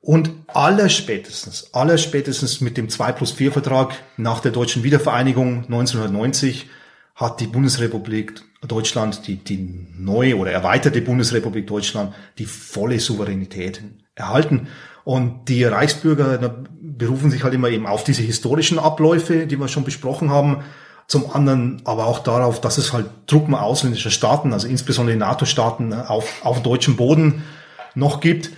Und 0.00 0.30
allerspätestens, 0.48 1.72
allerspätestens 1.72 2.60
mit 2.60 2.76
dem 2.76 2.88
2 2.88 3.12
plus 3.12 3.32
4 3.32 3.52
Vertrag 3.52 3.94
nach 4.16 4.40
der 4.40 4.50
deutschen 4.50 4.82
Wiedervereinigung 4.82 5.64
1990 5.64 6.68
hat 7.14 7.40
die 7.40 7.46
Bundesrepublik 7.46 8.42
Deutschland, 8.66 9.26
die, 9.26 9.36
die 9.36 9.88
neue 9.96 10.36
oder 10.36 10.50
erweiterte 10.50 11.02
Bundesrepublik 11.02 11.66
Deutschland, 11.66 12.14
die 12.38 12.46
volle 12.46 12.98
Souveränität 12.98 13.82
erhalten. 14.14 14.68
Und 15.04 15.48
die 15.48 15.64
Reichsbürger 15.64 16.64
berufen 16.80 17.30
sich 17.30 17.42
halt 17.42 17.54
immer 17.54 17.68
eben 17.68 17.86
auf 17.86 18.04
diese 18.04 18.22
historischen 18.22 18.78
Abläufe, 18.78 19.46
die 19.46 19.56
wir 19.56 19.68
schon 19.68 19.84
besprochen 19.84 20.30
haben. 20.30 20.62
Zum 21.06 21.30
anderen 21.32 21.82
aber 21.84 22.06
auch 22.06 22.20
darauf, 22.20 22.60
dass 22.60 22.78
es 22.78 22.92
halt 22.92 23.06
Truppen 23.26 23.54
ausländischer 23.54 24.10
Staaten, 24.10 24.52
also 24.52 24.66
insbesondere 24.66 25.16
NATO-Staaten 25.16 25.92
auf, 25.92 26.44
auf 26.44 26.62
deutschem 26.62 26.96
Boden 26.96 27.42
noch 27.94 28.20
gibt. 28.20 28.50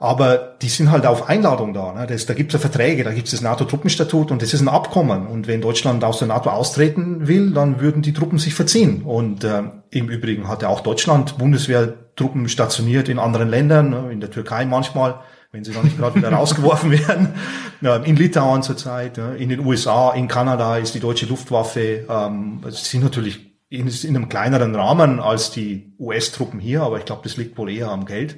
Aber 0.00 0.54
die 0.62 0.68
sind 0.68 0.92
halt 0.92 1.06
auf 1.06 1.28
Einladung 1.28 1.74
da. 1.74 1.92
Ne? 1.92 2.06
Das, 2.06 2.24
da 2.24 2.34
gibt 2.34 2.54
es 2.54 2.60
ja 2.60 2.60
Verträge, 2.60 3.02
da 3.02 3.12
gibt 3.12 3.26
es 3.26 3.32
das 3.32 3.40
NATO-Truppenstatut 3.40 4.30
und 4.30 4.42
das 4.42 4.54
ist 4.54 4.60
ein 4.60 4.68
Abkommen. 4.68 5.26
Und 5.26 5.48
wenn 5.48 5.60
Deutschland 5.60 6.04
aus 6.04 6.20
der 6.20 6.28
NATO 6.28 6.50
austreten 6.50 7.26
will, 7.26 7.50
dann 7.50 7.80
würden 7.80 8.00
die 8.00 8.12
Truppen 8.12 8.38
sich 8.38 8.54
verziehen. 8.54 9.02
Und 9.02 9.42
äh, 9.42 9.64
im 9.90 10.08
Übrigen 10.08 10.46
hat 10.46 10.62
ja 10.62 10.68
auch 10.68 10.80
Deutschland 10.80 11.36
Bundeswehrtruppen 11.38 12.48
stationiert 12.48 13.08
in 13.08 13.18
anderen 13.18 13.48
Ländern, 13.48 13.90
ne? 13.90 14.12
in 14.12 14.20
der 14.20 14.30
Türkei 14.30 14.64
manchmal, 14.66 15.16
wenn 15.52 15.64
sie 15.64 15.72
noch 15.72 15.82
nicht 15.82 15.98
gerade 15.98 16.16
wieder 16.16 16.30
rausgeworfen 16.30 16.90
werden. 17.08 17.34
In 18.04 18.16
Litauen 18.16 18.62
zurzeit, 18.62 19.18
in 19.18 19.48
den 19.48 19.64
USA, 19.64 20.12
in 20.12 20.28
Kanada 20.28 20.76
ist 20.76 20.94
die 20.94 21.00
deutsche 21.00 21.26
Luftwaffe, 21.26 22.06
ähm, 22.08 22.60
sie 22.68 22.84
sind 22.84 23.02
natürlich 23.04 23.48
in, 23.70 23.88
in 23.88 24.16
einem 24.16 24.28
kleineren 24.28 24.74
Rahmen 24.74 25.20
als 25.20 25.50
die 25.50 25.92
US-Truppen 25.98 26.60
hier, 26.60 26.82
aber 26.82 26.98
ich 26.98 27.04
glaube, 27.04 27.22
das 27.24 27.36
liegt 27.36 27.56
wohl 27.58 27.70
eher 27.70 27.88
am 27.88 28.06
Geld. 28.06 28.36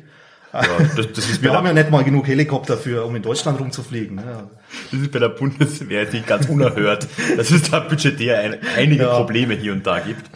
Ja, 0.52 0.62
das, 0.96 1.12
das 1.12 1.30
ist 1.30 1.42
Wir 1.42 1.52
haben 1.52 1.66
ja 1.66 1.72
nicht 1.72 1.90
mal 1.90 2.02
genug 2.02 2.26
Helikopter 2.26 2.76
für, 2.76 3.04
um 3.04 3.14
in 3.14 3.22
Deutschland 3.22 3.60
rumzufliegen. 3.60 4.18
Ja. 4.18 4.50
Das 4.90 5.00
ist 5.00 5.12
bei 5.12 5.20
der 5.20 5.28
Bundeswehr 5.28 6.10
nicht 6.10 6.26
ganz 6.26 6.46
unerhört, 6.48 7.06
dass 7.36 7.50
es 7.50 7.70
da 7.70 7.80
budgetär 7.80 8.40
ein, 8.40 8.58
einige 8.76 9.04
ja. 9.04 9.16
Probleme 9.16 9.54
hier 9.54 9.72
und 9.72 9.86
da 9.86 10.00
gibt. 10.00 10.28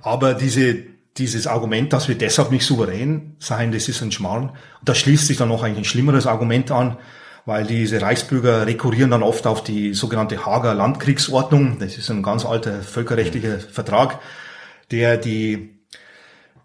Aber 0.00 0.34
diese, 0.34 0.76
dieses 1.16 1.46
Argument, 1.46 1.92
dass 1.92 2.08
wir 2.08 2.16
deshalb 2.16 2.50
nicht 2.50 2.66
souverän 2.66 3.36
sein, 3.38 3.72
das 3.72 3.88
ist 3.88 4.02
ein 4.02 4.12
Schmarrn. 4.12 4.50
Und 4.50 4.88
da 4.88 4.94
schließt 4.94 5.26
sich 5.26 5.36
dann 5.36 5.48
noch 5.48 5.62
eigentlich 5.62 5.78
ein 5.78 5.84
schlimmeres 5.84 6.26
Argument 6.26 6.70
an, 6.70 6.96
weil 7.46 7.66
diese 7.66 8.00
Reichsbürger 8.00 8.66
rekurrieren 8.66 9.10
dann 9.10 9.22
oft 9.22 9.46
auf 9.46 9.62
die 9.62 9.94
sogenannte 9.94 10.44
Hager 10.44 10.74
Landkriegsordnung. 10.74 11.78
Das 11.78 11.98
ist 11.98 12.10
ein 12.10 12.22
ganz 12.22 12.44
alter 12.44 12.82
völkerrechtlicher 12.82 13.60
Vertrag, 13.60 14.18
der 14.90 15.16
die 15.16 15.70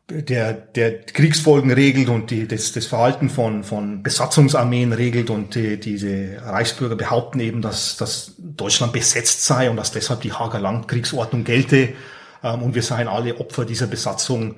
der, 0.10 0.54
der 0.54 1.02
Kriegsfolgen 1.02 1.72
regelt 1.72 2.10
und 2.10 2.32
die, 2.32 2.48
das, 2.48 2.72
das 2.72 2.88
Verhalten 2.88 3.30
von, 3.30 3.64
von 3.64 4.02
Besatzungsarmeen 4.02 4.92
regelt 4.92 5.30
und 5.30 5.56
die, 5.56 5.80
diese 5.80 6.42
Reichsbürger 6.44 6.96
behaupten 6.96 7.40
eben, 7.40 7.62
dass, 7.62 7.98
dass 7.98 8.34
Deutschland 8.40 8.92
besetzt 8.92 9.46
sei 9.46 9.70
und 9.70 9.78
dass 9.78 9.92
deshalb 9.92 10.22
die 10.22 10.34
Hager 10.34 10.60
Landkriegsordnung 10.60 11.44
gelte 11.44 11.90
und 12.42 12.76
wir 12.76 12.84
seien 12.84 13.08
alle 13.08 13.40
Opfer 13.40 13.66
dieser 13.66 13.88
Besatzung. 13.88 14.56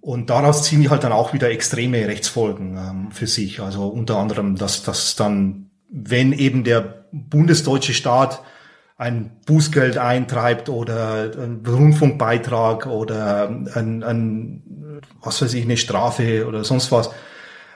Und 0.00 0.30
daraus 0.30 0.64
ziehen 0.64 0.82
die 0.82 0.90
halt 0.90 1.04
dann 1.04 1.12
auch 1.12 1.32
wieder 1.32 1.50
extreme 1.50 2.06
Rechtsfolgen 2.06 2.76
ähm, 2.76 3.10
für 3.10 3.26
sich. 3.26 3.60
Also 3.60 3.88
unter 3.88 4.18
anderem, 4.18 4.56
dass, 4.56 4.82
dass 4.82 5.16
dann, 5.16 5.70
wenn 5.90 6.32
eben 6.32 6.64
der 6.64 7.04
bundesdeutsche 7.10 7.94
Staat 7.94 8.42
ein 8.96 9.30
Bußgeld 9.46 9.96
eintreibt 9.96 10.68
oder 10.68 11.30
ein 11.38 11.62
Rundfunkbeitrag 11.66 12.86
oder 12.86 13.48
ein, 13.48 14.02
ein, 14.02 15.00
was 15.22 15.40
weiß 15.40 15.54
ich, 15.54 15.64
eine 15.64 15.76
Strafe 15.76 16.46
oder 16.46 16.64
sonst 16.64 16.90
was, 16.90 17.10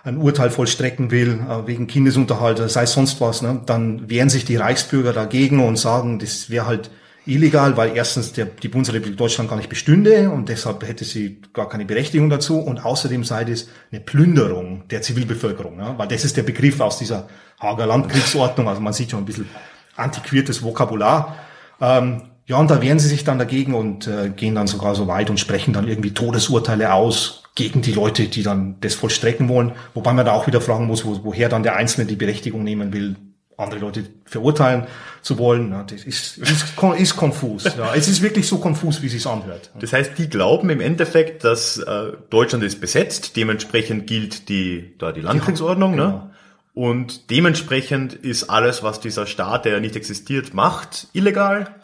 ein 0.04 0.16
Urteil 0.16 0.50
vollstrecken 0.50 1.10
will 1.10 1.40
äh, 1.48 1.66
wegen 1.66 1.86
Kindesunterhalt, 1.86 2.58
sei 2.70 2.82
es 2.82 2.92
sonst 2.92 3.20
was, 3.20 3.42
ne, 3.42 3.62
dann 3.66 4.10
wehren 4.10 4.30
sich 4.30 4.44
die 4.44 4.56
Reichsbürger 4.56 5.12
dagegen 5.12 5.64
und 5.64 5.76
sagen, 5.76 6.18
das 6.18 6.50
wäre 6.50 6.66
halt 6.66 6.90
illegal, 7.26 7.76
weil 7.76 7.96
erstens 7.96 8.32
der, 8.32 8.46
die 8.46 8.68
Bundesrepublik 8.68 9.16
Deutschland 9.16 9.48
gar 9.48 9.56
nicht 9.56 9.68
bestünde 9.68 10.30
und 10.30 10.48
deshalb 10.48 10.86
hätte 10.86 11.04
sie 11.04 11.40
gar 11.52 11.68
keine 11.68 11.84
Berechtigung 11.84 12.30
dazu 12.30 12.58
und 12.58 12.84
außerdem 12.84 13.24
sei 13.24 13.44
das 13.44 13.68
eine 13.90 14.00
Plünderung 14.00 14.88
der 14.88 15.02
Zivilbevölkerung, 15.02 15.78
ja, 15.78 15.96
weil 15.98 16.08
das 16.08 16.24
ist 16.24 16.36
der 16.36 16.42
Begriff 16.42 16.80
aus 16.80 16.98
dieser 16.98 17.28
Hager 17.60 17.86
Landkriegsordnung, 17.86 18.68
also 18.68 18.80
man 18.80 18.92
sieht 18.92 19.10
schon 19.10 19.20
ein 19.20 19.26
bisschen 19.26 19.48
antiquiertes 19.96 20.62
Vokabular. 20.62 21.36
Ähm, 21.80 22.22
ja, 22.46 22.56
und 22.56 22.70
da 22.70 22.82
wehren 22.82 22.98
sie 22.98 23.08
sich 23.08 23.24
dann 23.24 23.38
dagegen 23.38 23.74
und 23.74 24.08
äh, 24.08 24.30
gehen 24.30 24.54
dann 24.54 24.66
sogar 24.66 24.94
so 24.94 25.06
weit 25.06 25.30
und 25.30 25.38
sprechen 25.38 25.72
dann 25.72 25.86
irgendwie 25.86 26.12
Todesurteile 26.12 26.92
aus 26.92 27.44
gegen 27.54 27.82
die 27.82 27.92
Leute, 27.92 28.26
die 28.26 28.42
dann 28.42 28.76
das 28.80 28.94
vollstrecken 28.94 29.48
wollen. 29.48 29.72
Wobei 29.94 30.12
man 30.12 30.26
da 30.26 30.32
auch 30.32 30.46
wieder 30.46 30.60
fragen 30.60 30.86
muss, 30.86 31.04
wo, 31.04 31.20
woher 31.22 31.48
dann 31.48 31.62
der 31.62 31.76
Einzelne 31.76 32.06
die 32.06 32.16
Berechtigung 32.16 32.64
nehmen 32.64 32.92
will, 32.92 33.16
andere 33.56 33.80
Leute 33.80 34.04
verurteilen 34.24 34.86
zu 35.20 35.38
wollen. 35.38 35.70
Das 35.86 36.04
ist, 36.04 36.38
ist, 36.38 36.74
ist 36.98 37.16
konfus. 37.16 37.64
Ja. 37.64 37.94
Es 37.94 38.08
ist 38.08 38.22
wirklich 38.22 38.46
so 38.48 38.58
konfus, 38.58 39.02
wie 39.02 39.06
es 39.06 39.12
sich 39.12 39.26
anhört. 39.26 39.70
Das 39.78 39.92
heißt, 39.92 40.18
die 40.18 40.28
glauben 40.28 40.70
im 40.70 40.80
Endeffekt, 40.80 41.44
dass 41.44 41.78
äh, 41.78 42.12
Deutschland 42.30 42.64
ist 42.64 42.80
besetzt, 42.80 43.36
dementsprechend 43.36 44.06
gilt 44.06 44.48
die, 44.48 44.94
da 44.98 45.12
die 45.12 45.20
Landkriegsordnung, 45.20 45.96
ja, 45.96 46.04
genau. 46.04 46.16
ne? 46.18 46.28
Und 46.74 47.30
dementsprechend 47.30 48.14
ist 48.14 48.44
alles, 48.44 48.82
was 48.82 48.98
dieser 48.98 49.26
Staat, 49.26 49.66
der 49.66 49.72
ja 49.72 49.80
nicht 49.80 49.94
existiert, 49.94 50.54
macht, 50.54 51.08
illegal. 51.12 51.74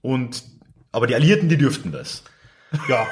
Und 0.00 0.44
aber 0.92 1.06
die 1.06 1.14
Alliierten, 1.14 1.48
die 1.48 1.58
dürften 1.58 1.92
das. 1.92 2.24
Ja, 2.88 3.06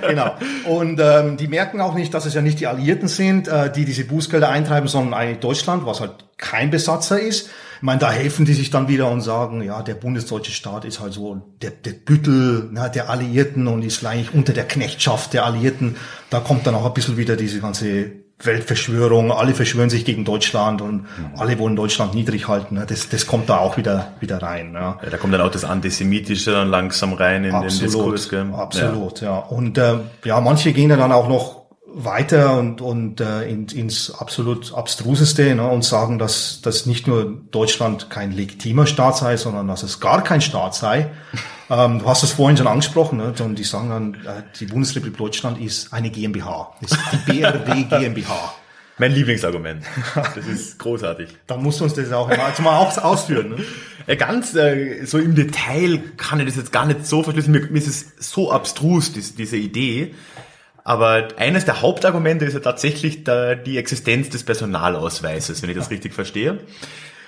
genau. 0.08 0.34
Und 0.64 1.00
ähm, 1.00 1.36
die 1.36 1.48
merken 1.48 1.80
auch 1.80 1.94
nicht, 1.94 2.14
dass 2.14 2.24
es 2.24 2.34
ja 2.34 2.40
nicht 2.40 2.60
die 2.60 2.66
Alliierten 2.68 3.08
sind, 3.08 3.48
äh, 3.48 3.70
die 3.72 3.84
diese 3.84 4.04
Bußgelder 4.04 4.48
eintreiben, 4.48 4.88
sondern 4.88 5.14
eigentlich 5.14 5.40
Deutschland, 5.40 5.86
was 5.86 6.00
halt 6.00 6.12
kein 6.36 6.70
Besatzer 6.70 7.18
ist. 7.18 7.48
Ich 7.76 7.82
meine, 7.82 7.98
da 7.98 8.12
helfen 8.12 8.44
die 8.46 8.54
sich 8.54 8.70
dann 8.70 8.88
wieder 8.88 9.10
und 9.10 9.20
sagen, 9.20 9.60
ja, 9.62 9.82
der 9.82 9.94
bundesdeutsche 9.94 10.52
Staat 10.52 10.84
ist 10.84 11.00
halt 11.00 11.12
so 11.12 11.42
der, 11.60 11.70
der 11.70 11.92
Büttel 11.92 12.68
na, 12.72 12.88
der 12.88 13.10
Alliierten 13.10 13.66
und 13.66 13.82
ist 13.82 14.04
eigentlich 14.04 14.32
unter 14.32 14.52
der 14.52 14.66
Knechtschaft 14.66 15.32
der 15.32 15.44
Alliierten. 15.44 15.96
Da 16.30 16.40
kommt 16.40 16.66
dann 16.66 16.76
auch 16.76 16.86
ein 16.86 16.94
bisschen 16.94 17.16
wieder 17.16 17.36
diese 17.36 17.60
ganze 17.60 18.23
Weltverschwörung, 18.42 19.32
alle 19.32 19.54
verschwören 19.54 19.90
sich 19.90 20.04
gegen 20.04 20.24
Deutschland 20.24 20.82
und 20.82 21.02
mhm. 21.02 21.06
alle 21.36 21.58
wollen 21.58 21.76
Deutschland 21.76 22.14
niedrig 22.14 22.48
halten. 22.48 22.74
Ne? 22.74 22.84
Das, 22.86 23.08
das 23.08 23.26
kommt 23.26 23.48
da 23.48 23.58
auch 23.58 23.76
wieder, 23.76 24.12
wieder 24.20 24.42
rein. 24.42 24.72
Ja. 24.74 24.98
ja 25.02 25.10
da 25.10 25.16
kommt 25.16 25.32
dann 25.32 25.40
auch 25.40 25.50
das 25.50 25.64
Antisemitische 25.64 26.50
dann 26.52 26.68
langsam 26.68 27.12
rein 27.12 27.44
in 27.44 27.54
absolut, 27.54 27.80
den 27.80 27.86
Diskurs. 27.86 28.28
Gell? 28.28 28.46
Absolut, 28.52 29.20
ja. 29.20 29.30
ja. 29.30 29.38
Und 29.38 29.78
äh, 29.78 29.98
ja, 30.24 30.40
manche 30.40 30.72
gehen 30.72 30.90
dann 30.90 31.12
auch 31.12 31.28
noch 31.28 31.63
weiter 31.94 32.58
und, 32.58 32.80
und 32.80 33.20
äh, 33.20 33.48
in, 33.48 33.68
ins 33.68 34.10
absolut 34.10 34.74
abstruseste 34.74 35.54
ne, 35.54 35.68
und 35.68 35.84
sagen, 35.84 36.18
dass, 36.18 36.60
dass 36.60 36.86
nicht 36.86 37.06
nur 37.06 37.42
Deutschland 37.50 38.10
kein 38.10 38.32
legitimer 38.32 38.86
Staat 38.86 39.16
sei, 39.16 39.36
sondern 39.36 39.68
dass 39.68 39.82
es 39.82 40.00
gar 40.00 40.22
kein 40.24 40.40
Staat 40.40 40.74
sei. 40.74 41.10
ähm, 41.70 42.00
du 42.00 42.06
hast 42.06 42.24
es 42.24 42.32
vorhin 42.32 42.56
schon 42.56 42.66
angesprochen, 42.66 43.18
ne, 43.18 43.32
und 43.38 43.58
die 43.58 43.64
sagen 43.64 43.90
dann, 43.90 44.14
äh, 44.14 44.42
die 44.58 44.66
Bundesrepublik 44.66 45.16
Deutschland 45.16 45.60
ist 45.60 45.92
eine 45.92 46.10
GmbH, 46.10 46.74
ist 46.80 46.98
die 47.12 47.32
BRD 47.32 47.88
GmbH. 47.88 48.54
Mein 48.96 49.10
Lieblingsargument. 49.10 49.84
Das 50.14 50.46
ist 50.46 50.78
großartig. 50.78 51.28
Dann 51.48 51.62
musst 51.62 51.80
du 51.80 51.84
uns 51.84 51.94
das 51.94 52.12
auch 52.12 52.28
mal, 52.28 52.52
mal 52.60 52.78
auch 52.78 52.96
ausführen. 52.98 53.50
Ne? 53.50 53.56
Ja, 54.06 54.14
ganz 54.14 54.54
äh, 54.54 55.04
so 55.04 55.18
im 55.18 55.34
Detail 55.34 56.00
kann 56.16 56.38
ich 56.38 56.46
das 56.46 56.56
jetzt 56.56 56.70
gar 56.70 56.86
nicht 56.86 57.04
so 57.04 57.24
verschlüsseln. 57.24 57.52
Mir, 57.52 57.70
mir 57.70 57.78
ist 57.78 57.88
es 57.88 58.12
so 58.18 58.52
abstrus, 58.52 59.12
dies, 59.12 59.34
diese 59.34 59.56
Idee. 59.56 60.14
Aber 60.84 61.28
eines 61.38 61.64
der 61.64 61.80
Hauptargumente 61.80 62.44
ist 62.44 62.52
ja 62.52 62.60
tatsächlich 62.60 63.24
der, 63.24 63.56
die 63.56 63.78
Existenz 63.78 64.28
des 64.28 64.44
Personalausweises, 64.44 65.62
wenn 65.62 65.70
ich 65.70 65.76
das 65.76 65.90
richtig 65.90 66.12
verstehe. 66.12 66.58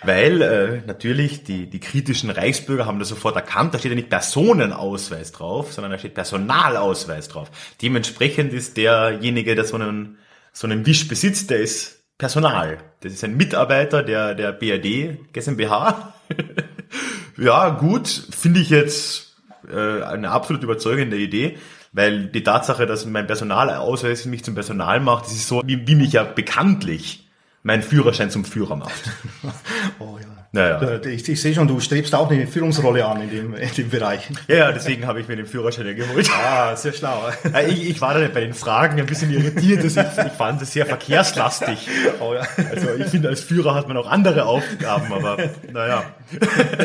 Weil 0.02 0.42
äh, 0.42 0.82
natürlich 0.86 1.42
die, 1.42 1.68
die 1.68 1.80
kritischen 1.80 2.28
Reichsbürger 2.30 2.84
haben 2.84 2.98
das 2.98 3.08
sofort 3.08 3.34
erkannt, 3.34 3.72
da 3.72 3.78
steht 3.78 3.92
ja 3.92 3.96
nicht 3.96 4.10
Personenausweis 4.10 5.32
drauf, 5.32 5.72
sondern 5.72 5.90
da 5.90 5.98
steht 5.98 6.14
Personalausweis 6.14 7.28
drauf. 7.28 7.50
Dementsprechend 7.80 8.52
ist 8.52 8.76
derjenige, 8.76 9.54
der 9.54 9.64
so 9.64 9.76
einen, 9.76 10.18
so 10.52 10.66
einen 10.66 10.84
Wisch 10.84 11.08
besitzt, 11.08 11.48
der 11.48 11.60
ist 11.60 12.04
Personal. 12.18 12.78
Das 13.00 13.12
ist 13.12 13.24
ein 13.24 13.38
Mitarbeiter 13.38 14.02
der, 14.02 14.34
der 14.34 14.52
BRD 14.52 15.32
GmbH. 15.32 16.14
ja, 17.38 17.70
gut, 17.70 18.08
finde 18.08 18.60
ich 18.60 18.68
jetzt 18.68 19.25
äh, 19.72 20.02
eine 20.02 20.30
absolut 20.30 20.62
überzeugende 20.62 21.16
Idee. 21.16 21.58
Weil 21.92 22.26
die 22.26 22.42
Tatsache, 22.42 22.84
dass 22.84 23.06
mein 23.06 23.26
Personalausweis 23.26 24.26
mich 24.26 24.44
zum 24.44 24.54
Personal 24.54 25.00
macht, 25.00 25.26
das 25.26 25.32
ist 25.32 25.48
so, 25.48 25.62
wie, 25.64 25.86
wie 25.86 25.94
mich 25.94 26.12
ja 26.12 26.24
bekanntlich 26.24 27.26
mein 27.62 27.82
Führerschein 27.82 28.30
zum 28.30 28.44
Führer 28.44 28.76
macht. 28.76 29.02
oh 29.98 30.18
ja. 30.20 30.26
Naja. 30.52 31.00
Ich, 31.04 31.28
ich 31.28 31.40
sehe 31.40 31.54
schon, 31.54 31.68
du 31.68 31.80
strebst 31.80 32.14
auch 32.14 32.30
eine 32.30 32.46
Führungsrolle 32.46 33.04
an 33.04 33.22
in 33.22 33.30
dem, 33.30 33.54
in 33.54 33.74
dem 33.74 33.90
Bereich. 33.90 34.28
Ja, 34.46 34.56
ja, 34.56 34.72
deswegen 34.72 35.06
habe 35.06 35.20
ich 35.20 35.28
mir 35.28 35.36
den 35.36 35.46
Führerschein 35.46 35.86
ja 35.86 35.92
geholt. 35.92 36.30
Ah, 36.30 36.76
sehr 36.76 36.92
schlau. 36.92 37.28
Ich, 37.68 37.90
ich 37.90 38.00
war 38.00 38.14
da 38.14 38.26
bei 38.28 38.40
den 38.40 38.54
Fragen 38.54 39.00
ein 39.00 39.06
bisschen 39.06 39.30
irritiert. 39.30 39.84
Ich, 39.84 39.96
ich 39.96 40.32
fand 40.32 40.62
es 40.62 40.72
sehr 40.72 40.86
verkehrslastig. 40.86 41.88
Oh 42.20 42.34
ja. 42.34 42.46
Also 42.70 42.94
ich 42.98 43.06
finde, 43.06 43.28
als 43.28 43.40
Führer 43.40 43.74
hat 43.74 43.88
man 43.88 43.96
auch 43.96 44.10
andere 44.10 44.44
Aufgaben, 44.44 45.12
aber 45.12 45.36
naja. 45.72 46.04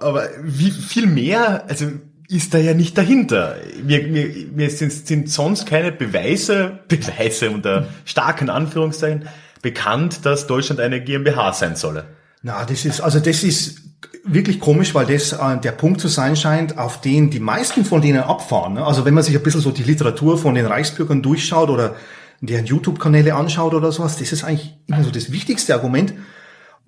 Aber 0.00 0.28
wie 0.42 0.70
viel 0.70 1.06
mehr, 1.06 1.64
also 1.68 1.86
ist 2.28 2.54
da 2.54 2.58
ja 2.58 2.74
nicht 2.74 2.96
dahinter. 2.96 3.56
Mir, 3.84 4.06
mir, 4.06 4.28
mir 4.54 4.70
sind, 4.70 4.92
sind 4.92 5.30
sonst 5.30 5.66
keine 5.66 5.90
Beweise, 5.90 6.78
Beweise 6.88 7.50
unter 7.50 7.88
starken 8.04 8.50
Anführungszeichen, 8.50 9.28
bekannt, 9.62 10.24
dass 10.24 10.46
Deutschland 10.46 10.80
eine 10.80 11.02
GmbH 11.02 11.52
sein 11.52 11.76
solle. 11.76 12.04
Na, 12.42 12.64
das 12.64 12.84
ist, 12.84 13.00
also 13.00 13.18
das 13.18 13.42
ist 13.42 13.80
wirklich 14.24 14.60
komisch, 14.60 14.94
weil 14.94 15.06
das 15.06 15.32
äh, 15.32 15.58
der 15.58 15.72
Punkt 15.72 16.00
zu 16.00 16.08
sein 16.08 16.36
scheint, 16.36 16.78
auf 16.78 17.00
den 17.00 17.30
die 17.30 17.40
meisten 17.40 17.84
von 17.84 18.00
denen 18.00 18.20
abfahren. 18.20 18.74
Ne? 18.74 18.86
Also 18.86 19.04
wenn 19.04 19.14
man 19.14 19.24
sich 19.24 19.36
ein 19.36 19.42
bisschen 19.42 19.60
so 19.60 19.72
die 19.72 19.82
Literatur 19.82 20.38
von 20.38 20.54
den 20.54 20.66
Reichsbürgern 20.66 21.22
durchschaut 21.22 21.68
oder 21.68 21.96
deren 22.40 22.64
YouTube-Kanäle 22.64 23.34
anschaut 23.34 23.74
oder 23.74 23.92
sowas, 23.92 24.16
das 24.16 24.32
ist 24.32 24.44
eigentlich 24.44 24.74
immer 24.86 25.02
so 25.04 25.10
das 25.10 25.32
wichtigste 25.32 25.74
Argument. 25.74 26.14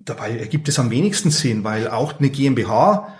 Dabei 0.05 0.37
ergibt 0.37 0.67
es 0.67 0.79
am 0.79 0.89
wenigsten 0.89 1.31
Sinn, 1.31 1.63
weil 1.63 1.87
auch 1.87 2.19
eine 2.19 2.29
GmbH 2.29 3.13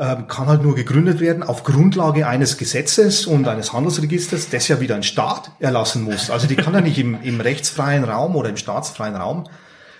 ähm, 0.00 0.28
kann 0.28 0.46
halt 0.46 0.62
nur 0.62 0.74
gegründet 0.74 1.20
werden 1.20 1.42
auf 1.42 1.62
Grundlage 1.64 2.26
eines 2.26 2.56
Gesetzes 2.56 3.26
und 3.26 3.46
eines 3.46 3.72
Handelsregisters, 3.72 4.48
das 4.48 4.68
ja 4.68 4.80
wieder 4.80 4.94
ein 4.94 5.02
Staat 5.02 5.50
erlassen 5.58 6.04
muss. 6.04 6.30
Also 6.30 6.46
die 6.46 6.56
kann 6.56 6.72
ja 6.72 6.80
nicht 6.80 6.98
im, 6.98 7.20
im 7.22 7.40
rechtsfreien 7.40 8.04
Raum 8.04 8.34
oder 8.36 8.48
im 8.48 8.56
staatsfreien 8.56 9.16
Raum 9.16 9.44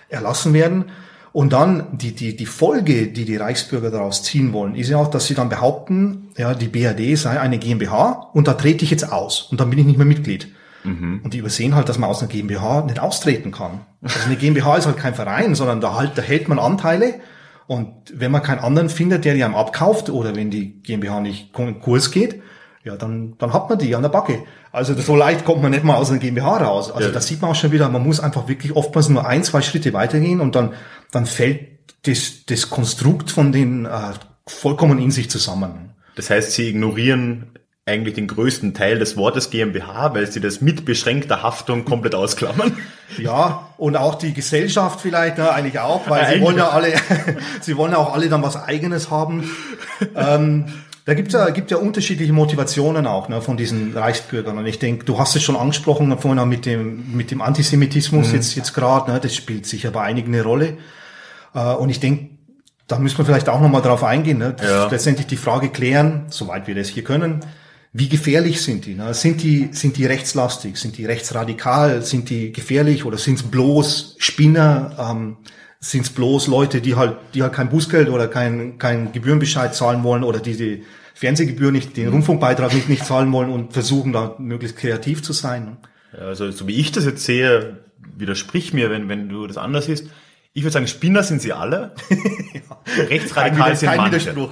erlassen 0.09 0.53
werden. 0.53 0.85
Und 1.33 1.53
dann 1.53 1.97
die, 1.97 2.13
die, 2.13 2.35
die 2.35 2.45
Folge, 2.45 3.07
die 3.07 3.25
die 3.25 3.37
Reichsbürger 3.37 3.91
daraus 3.91 4.23
ziehen 4.23 4.53
wollen, 4.53 4.75
ist 4.75 4.89
ja 4.89 4.97
auch, 4.97 5.09
dass 5.09 5.27
sie 5.27 5.35
dann 5.35 5.49
behaupten, 5.49 6.29
ja, 6.37 6.53
die 6.53 6.67
BRD 6.67 7.17
sei 7.17 7.39
eine 7.39 7.57
GmbH 7.57 8.31
und 8.33 8.47
da 8.47 8.53
trete 8.53 8.83
ich 8.83 8.91
jetzt 8.91 9.11
aus 9.11 9.47
und 9.51 9.61
dann 9.61 9.69
bin 9.69 9.79
ich 9.79 9.85
nicht 9.85 9.97
mehr 9.97 10.07
Mitglied. 10.07 10.47
Mhm. 10.83 11.21
Und 11.23 11.33
die 11.33 11.39
übersehen 11.39 11.75
halt, 11.75 11.89
dass 11.89 11.97
man 11.97 12.09
aus 12.09 12.21
einer 12.21 12.31
GmbH 12.31 12.81
nicht 12.81 12.99
austreten 12.99 13.51
kann. 13.51 13.81
Also 14.01 14.19
eine 14.25 14.35
GmbH 14.35 14.77
ist 14.77 14.85
halt 14.85 14.97
kein 14.97 15.13
Verein, 15.13 15.55
sondern 15.55 15.81
da 15.81 15.95
halt, 15.95 16.17
da 16.17 16.21
hält 16.21 16.47
man 16.47 16.59
Anteile 16.59 17.15
und 17.67 17.93
wenn 18.13 18.31
man 18.31 18.43
keinen 18.43 18.59
anderen 18.59 18.89
findet, 18.89 19.23
der 19.25 19.33
die 19.33 19.43
einem 19.43 19.55
abkauft 19.55 20.09
oder 20.09 20.35
wenn 20.35 20.49
die 20.49 20.81
GmbH 20.81 21.21
nicht 21.21 21.57
in 21.57 21.79
Kurs 21.79 22.11
geht, 22.11 22.41
ja, 22.83 22.97
dann, 22.97 23.35
dann 23.37 23.53
hat 23.53 23.69
man 23.69 23.77
die 23.77 23.95
an 23.95 24.01
der 24.01 24.09
Backe. 24.09 24.43
Also 24.71 24.93
so 24.95 25.15
leicht 25.15 25.45
kommt 25.45 25.61
man 25.61 25.71
nicht 25.71 25.83
mal 25.83 25.95
aus 25.95 26.09
einer 26.09 26.19
GmbH 26.19 26.57
raus. 26.57 26.91
Also 26.91 27.09
ja. 27.09 27.13
das 27.13 27.27
sieht 27.27 27.41
man 27.41 27.51
auch 27.51 27.55
schon 27.55 27.71
wieder, 27.71 27.87
man 27.89 28.03
muss 28.03 28.19
einfach 28.19 28.47
wirklich 28.47 28.75
oftmals 28.75 29.09
nur 29.09 29.25
ein, 29.25 29.43
zwei 29.43 29.61
Schritte 29.61 29.93
weitergehen 29.93 30.41
und 30.41 30.55
dann, 30.55 30.73
dann 31.11 31.25
fällt 31.25 31.67
das, 32.03 32.45
das 32.47 32.69
Konstrukt 32.69 33.29
von 33.29 33.51
den 33.51 33.85
äh, 33.85 34.13
vollkommen 34.47 34.99
in 34.99 35.11
sich 35.11 35.29
zusammen. 35.29 35.91
Das 36.15 36.29
heißt, 36.29 36.51
sie 36.51 36.69
ignorieren 36.69 37.51
eigentlich 37.85 38.13
den 38.13 38.27
größten 38.27 38.73
Teil 38.75 38.99
des 38.99 39.17
Wortes 39.17 39.49
GmbH, 39.49 40.13
weil 40.13 40.31
sie 40.31 40.39
das 40.39 40.61
mit 40.61 40.85
beschränkter 40.85 41.41
Haftung 41.41 41.83
komplett 41.83 42.13
ausklammern. 42.13 42.77
Ja, 43.17 43.69
und 43.77 43.97
auch 43.97 44.15
die 44.15 44.33
Gesellschaft 44.33 45.01
vielleicht, 45.01 45.39
ne, 45.39 45.51
eigentlich 45.51 45.79
auch, 45.79 46.07
weil 46.07 46.21
eigentlich. 46.21 46.39
sie 46.39 46.45
wollen 46.45 46.57
ja 46.57 46.69
alle, 46.69 46.93
sie 47.61 47.75
wollen 47.77 47.91
ja 47.91 47.97
auch 47.97 48.13
alle 48.13 48.29
dann 48.29 48.43
was 48.43 48.55
Eigenes 48.55 49.09
haben. 49.09 49.49
ähm, 50.15 50.65
da 51.05 51.15
gibt's 51.15 51.33
ja, 51.33 51.49
gibt 51.49 51.71
ja 51.71 51.77
unterschiedliche 51.77 52.31
Motivationen 52.31 53.07
auch 53.07 53.27
ne, 53.27 53.41
von 53.41 53.57
diesen 53.57 53.97
Reichsbürgern. 53.97 54.59
Und 54.59 54.67
ich 54.67 54.77
denke, 54.77 55.03
du 55.03 55.17
hast 55.17 55.35
es 55.35 55.41
schon 55.41 55.55
angesprochen 55.55 56.15
vorhin 56.19 56.47
mit 56.47 56.67
dem, 56.67 57.17
mit 57.17 57.31
dem 57.31 57.41
Antisemitismus 57.41 58.27
mhm. 58.27 58.35
jetzt, 58.35 58.55
jetzt 58.55 58.73
gerade. 58.73 59.11
Ne, 59.11 59.19
das 59.19 59.35
spielt 59.35 59.65
sicher 59.65 59.89
bei 59.89 60.03
einigen 60.03 60.33
eine 60.33 60.43
Rolle. 60.43 60.77
Äh, 61.55 61.73
und 61.73 61.89
ich 61.89 61.99
denke, 61.99 62.29
da 62.87 62.99
müssen 62.99 63.17
wir 63.17 63.25
vielleicht 63.25 63.49
auch 63.49 63.59
nochmal 63.59 63.81
drauf 63.81 64.03
eingehen. 64.03 64.37
Ne? 64.37 64.55
Ja. 64.61 64.87
Letztendlich 64.87 65.25
die 65.25 65.37
Frage 65.37 65.69
klären, 65.69 66.27
soweit 66.29 66.67
wir 66.67 66.75
das 66.75 66.87
hier 66.87 67.03
können 67.03 67.43
wie 67.93 68.07
gefährlich 68.07 68.61
sind 68.61 68.85
die? 68.85 68.95
Ne? 68.95 69.13
Sind 69.13 69.43
die, 69.43 69.69
sind 69.71 69.97
die 69.97 70.05
rechtslastig? 70.05 70.77
Sind 70.77 70.97
die 70.97 71.05
rechtsradikal? 71.05 72.03
Sind 72.03 72.29
die 72.29 72.51
gefährlich? 72.53 73.05
Oder 73.05 73.17
sind 73.17 73.35
es 73.35 73.43
bloß 73.43 74.15
Spinner? 74.17 74.95
Ähm, 74.97 75.37
sind 75.81 76.03
es 76.03 76.09
bloß 76.11 76.47
Leute, 76.47 76.79
die 76.79 76.95
halt, 76.95 77.17
die 77.33 77.41
halt 77.41 77.53
kein 77.53 77.69
Bußgeld 77.69 78.07
oder 78.09 78.27
kein, 78.27 78.77
kein 78.77 79.11
Gebührenbescheid 79.11 79.73
zahlen 79.73 80.03
wollen 80.03 80.23
oder 80.23 80.39
die 80.39 80.55
die 80.55 80.83
Fernsehgebühr 81.15 81.71
nicht, 81.71 81.97
den 81.97 82.09
Rundfunkbeitrag 82.09 82.73
nicht, 82.73 82.87
nicht 82.87 83.05
zahlen 83.05 83.31
wollen 83.31 83.49
und 83.49 83.73
versuchen 83.73 84.13
da 84.13 84.35
möglichst 84.37 84.77
kreativ 84.77 85.23
zu 85.23 85.33
sein? 85.33 85.65
Ne? 85.65 85.77
Also, 86.19 86.49
so 86.51 86.67
wie 86.67 86.79
ich 86.79 86.91
das 86.91 87.05
jetzt 87.05 87.25
sehe, 87.25 87.79
widersprich 88.15 88.73
mir, 88.73 88.89
wenn, 88.89 89.09
wenn 89.09 89.27
du 89.27 89.47
das 89.47 89.57
anders 89.57 89.85
siehst. 89.85 90.07
Ich 90.53 90.63
würde 90.63 90.73
sagen, 90.73 90.87
Spinner 90.87 91.23
sind 91.23 91.41
sie 91.41 91.53
alle. 91.53 91.95
Rechtsradikal 92.97 93.75
sind 93.75 93.95
manche. 93.95 94.49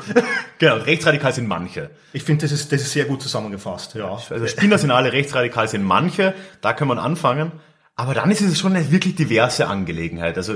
Genau, 0.57 0.75
rechtsradikal 0.75 1.33
sind 1.33 1.47
manche. 1.47 1.89
Ich 2.13 2.23
finde, 2.23 2.43
das 2.43 2.51
ist, 2.51 2.71
das 2.71 2.81
ist 2.81 2.93
sehr 2.93 3.05
gut 3.05 3.21
zusammengefasst. 3.21 3.95
Ja. 3.95 4.11
Also 4.29 4.47
Spinner 4.47 4.77
sind 4.77 4.91
alle, 4.91 5.11
rechtsradikal 5.11 5.67
sind 5.67 5.83
manche. 5.83 6.33
Da 6.61 6.73
kann 6.73 6.87
man 6.87 6.99
anfangen. 6.99 7.51
Aber 7.95 8.13
dann 8.13 8.31
ist 8.31 8.39
es 8.39 8.57
schon 8.57 8.75
eine 8.75 8.91
wirklich 8.91 9.15
diverse 9.15 9.67
Angelegenheit. 9.67 10.37
Also 10.37 10.55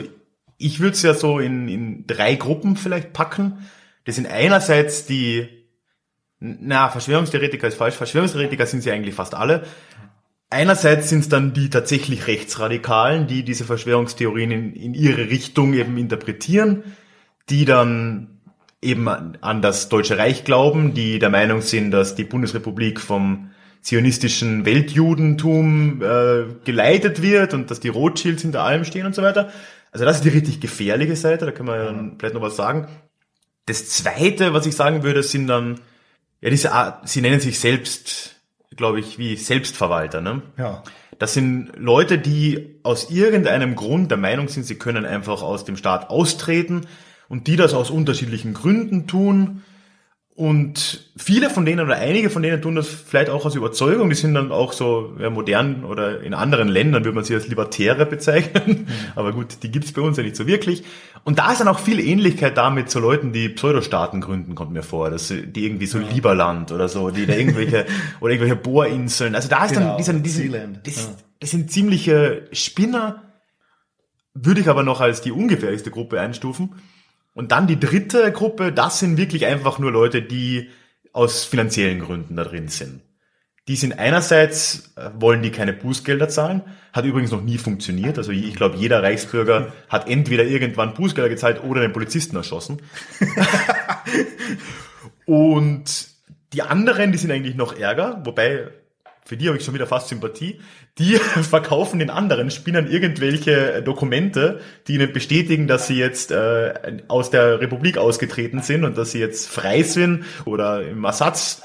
ich 0.57 0.79
würde 0.79 0.93
es 0.93 1.01
ja 1.01 1.13
so 1.13 1.39
in, 1.39 1.67
in 1.67 2.07
drei 2.07 2.35
Gruppen 2.35 2.77
vielleicht 2.77 3.11
packen. 3.11 3.65
Das 4.05 4.15
sind 4.15 4.27
einerseits 4.27 5.05
die, 5.05 5.49
na, 6.39 6.89
Verschwörungstheoretiker 6.89 7.67
ist 7.67 7.77
falsch. 7.77 7.95
Verschwörungstheoretiker 7.95 8.65
sind 8.65 8.81
sie 8.81 8.91
eigentlich 8.91 9.15
fast 9.15 9.35
alle. 9.35 9.65
Einerseits 10.53 11.09
sind 11.09 11.19
es 11.19 11.29
dann 11.29 11.53
die 11.53 11.71
tatsächlich 11.71 12.27
Rechtsradikalen, 12.27 13.25
die 13.25 13.43
diese 13.43 13.63
Verschwörungstheorien 13.63 14.51
in, 14.51 14.73
in 14.73 14.93
ihre 14.93 15.29
Richtung 15.29 15.73
eben 15.73 15.97
interpretieren, 15.97 16.83
die 17.49 17.65
dann 17.65 18.39
eben 18.79 19.07
an 19.07 19.37
an 19.41 19.63
das 19.63 19.89
Deutsche 19.89 20.19
Reich 20.19 20.43
glauben, 20.43 20.93
die 20.93 21.17
der 21.17 21.31
Meinung 21.31 21.61
sind, 21.61 21.89
dass 21.89 22.13
die 22.13 22.23
Bundesrepublik 22.23 22.99
vom 22.99 23.49
zionistischen 23.81 24.63
Weltjudentum 24.63 26.03
äh, 26.03 26.45
geleitet 26.63 27.23
wird 27.23 27.55
und 27.55 27.71
dass 27.71 27.79
die 27.79 27.89
Rothschilds 27.89 28.43
hinter 28.43 28.61
allem 28.61 28.85
stehen 28.85 29.07
und 29.07 29.15
so 29.15 29.23
weiter. 29.23 29.51
Also 29.91 30.05
das 30.05 30.17
ist 30.17 30.25
die 30.25 30.29
richtig 30.29 30.59
gefährliche 30.59 31.15
Seite, 31.15 31.45
da 31.47 31.51
können 31.51 31.69
wir 31.69 31.77
ja 31.77 31.85
dann 31.85 32.15
vielleicht 32.19 32.35
noch 32.35 32.41
was 32.41 32.55
sagen. 32.55 32.87
Das 33.65 33.89
zweite, 33.89 34.53
was 34.53 34.67
ich 34.67 34.75
sagen 34.75 35.01
würde, 35.01 35.23
sind 35.23 35.47
dann, 35.47 35.79
ja, 36.41 36.51
diese 36.51 36.73
Art, 36.73 37.09
sie 37.09 37.21
nennen 37.21 37.39
sich 37.39 37.59
selbst, 37.59 38.32
glaube 38.75 38.99
ich, 38.99 39.17
wie 39.17 39.35
Selbstverwalter, 39.35 40.21
ne? 40.21 40.41
ja. 40.57 40.83
Das 41.19 41.33
sind 41.33 41.71
Leute, 41.77 42.17
die 42.17 42.79
aus 42.83 43.09
irgendeinem 43.09 43.75
Grund 43.75 44.11
der 44.11 44.17
Meinung 44.17 44.47
sind, 44.47 44.63
sie 44.63 44.75
können 44.75 45.05
einfach 45.05 45.41
aus 45.41 45.63
dem 45.63 45.77
Staat 45.77 46.09
austreten 46.09 46.81
und 47.29 47.47
die 47.47 47.55
das 47.55 47.73
aus 47.73 47.91
unterschiedlichen 47.91 48.53
Gründen 48.53 49.07
tun. 49.07 49.61
Und 50.35 51.11
viele 51.15 51.51
von 51.51 51.63
denen 51.63 51.85
oder 51.85 51.97
einige 51.97 52.31
von 52.31 52.41
denen 52.41 52.59
tun 52.59 52.73
das 52.73 52.87
vielleicht 52.87 53.29
auch 53.29 53.45
aus 53.45 53.53
Überzeugung. 53.53 54.09
Die 54.09 54.15
sind 54.15 54.33
dann 54.33 54.51
auch 54.51 54.73
so 54.73 55.13
ja, 55.19 55.29
modern 55.29 55.85
oder 55.85 56.21
in 56.21 56.33
anderen 56.33 56.69
Ländern 56.69 57.03
würde 57.03 57.13
man 57.13 57.23
sie 57.23 57.35
als 57.35 57.47
Libertäre 57.47 58.07
bezeichnen. 58.07 58.87
Aber 59.15 59.31
gut, 59.31 59.61
die 59.61 59.69
gibt's 59.69 59.91
bei 59.91 60.01
uns 60.01 60.17
ja 60.17 60.23
nicht 60.23 60.35
so 60.35 60.47
wirklich. 60.47 60.83
Und 61.23 61.37
da 61.37 61.51
ist 61.51 61.61
dann 61.61 61.67
auch 61.67 61.77
viel 61.77 61.99
Ähnlichkeit 61.99 62.57
damit 62.57 62.89
zu 62.89 62.99
Leuten, 62.99 63.31
die 63.31 63.47
Pseudostaaten 63.47 64.21
gründen, 64.21 64.55
kommt 64.55 64.71
mir 64.71 64.81
vor. 64.81 65.11
Dass 65.11 65.27
die 65.27 65.65
irgendwie 65.65 65.85
so 65.85 65.99
Lieberland 65.99 66.71
oder 66.71 66.89
so, 66.89 67.11
die 67.11 67.27
da 67.27 67.35
irgendwelche 67.35 67.85
oder 68.19 68.33
irgendwelche 68.33 68.55
Bohrinseln. 68.55 69.35
Also 69.35 69.49
da 69.49 69.65
ist 69.65 69.73
Genau, 69.75 69.97
dann 70.03 70.23
dieser, 70.23 70.41
Sealand, 70.41 70.79
das, 70.87 70.95
ja. 70.95 71.11
das 71.41 71.51
sind 71.51 71.71
ziemliche 71.71 72.47
Spinner, 72.51 73.21
würde 74.33 74.61
ich 74.61 74.67
aber 74.67 74.81
noch 74.81 74.99
als 74.99 75.21
die 75.21 75.31
ungefährlichste 75.31 75.91
Gruppe 75.91 76.19
einstufen. 76.19 76.73
Und 77.33 77.51
dann 77.51 77.67
die 77.67 77.79
dritte 77.79 78.31
Gruppe, 78.31 78.71
das 78.71 78.99
sind 78.99 79.17
wirklich 79.17 79.45
einfach 79.45 79.79
nur 79.79 79.91
Leute, 79.91 80.21
die 80.21 80.69
aus 81.13 81.45
finanziellen 81.45 81.99
Gründen 81.99 82.35
da 82.35 82.43
drin 82.43 82.67
sind. 82.67 83.01
Die 83.67 83.77
sind 83.77 83.97
einerseits, 83.97 84.91
äh, 84.97 85.09
wollen 85.17 85.41
die 85.41 85.51
keine 85.51 85.71
Bußgelder 85.71 86.27
zahlen, 86.27 86.63
hat 86.91 87.05
übrigens 87.05 87.31
noch 87.31 87.41
nie 87.41 87.57
funktioniert. 87.57 88.17
Also 88.17 88.31
ich 88.31 88.55
glaube, 88.55 88.77
jeder 88.77 89.01
Reichsbürger 89.01 89.71
hat 89.87 90.09
entweder 90.09 90.43
irgendwann 90.43 90.93
Bußgelder 90.93 91.29
gezahlt 91.29 91.63
oder 91.63 91.81
den 91.81 91.93
Polizisten 91.93 92.35
erschossen. 92.35 92.81
Und 95.25 96.07
die 96.51 96.61
anderen, 96.61 97.13
die 97.13 97.17
sind 97.17 97.31
eigentlich 97.31 97.55
noch 97.55 97.77
ärger, 97.77 98.21
wobei 98.25 98.69
für 99.25 99.37
die 99.37 99.47
habe 99.47 99.57
ich 99.57 99.63
schon 99.63 99.73
wieder 99.73 99.87
fast 99.87 100.09
Sympathie. 100.09 100.59
Die 100.97 101.13
verkaufen 101.41 101.99
den 101.99 102.09
anderen 102.09 102.51
Spinnern 102.51 102.89
irgendwelche 102.89 103.81
Dokumente, 103.81 104.59
die 104.87 104.95
ihnen 104.95 105.13
bestätigen, 105.13 105.67
dass 105.67 105.87
sie 105.87 105.97
jetzt 105.97 106.31
äh, 106.31 106.97
aus 107.07 107.29
der 107.29 107.61
Republik 107.61 107.97
ausgetreten 107.97 108.61
sind 108.61 108.83
und 108.83 108.97
dass 108.97 109.11
sie 109.11 109.19
jetzt 109.19 109.49
frei 109.49 109.83
sind 109.83 110.25
oder 110.45 110.85
im 110.87 111.03
Ersatz 111.03 111.63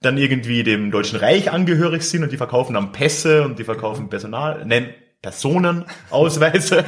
dann 0.00 0.16
irgendwie 0.16 0.62
dem 0.62 0.90
Deutschen 0.90 1.18
Reich 1.18 1.50
angehörig 1.50 2.02
sind 2.02 2.22
und 2.22 2.32
die 2.32 2.38
verkaufen 2.38 2.74
dann 2.74 2.92
Pässe 2.92 3.42
und 3.42 3.58
die 3.58 3.64
verkaufen 3.64 4.08
Personal, 4.08 4.64
nein, 4.64 4.94
Personenausweise 5.20 6.84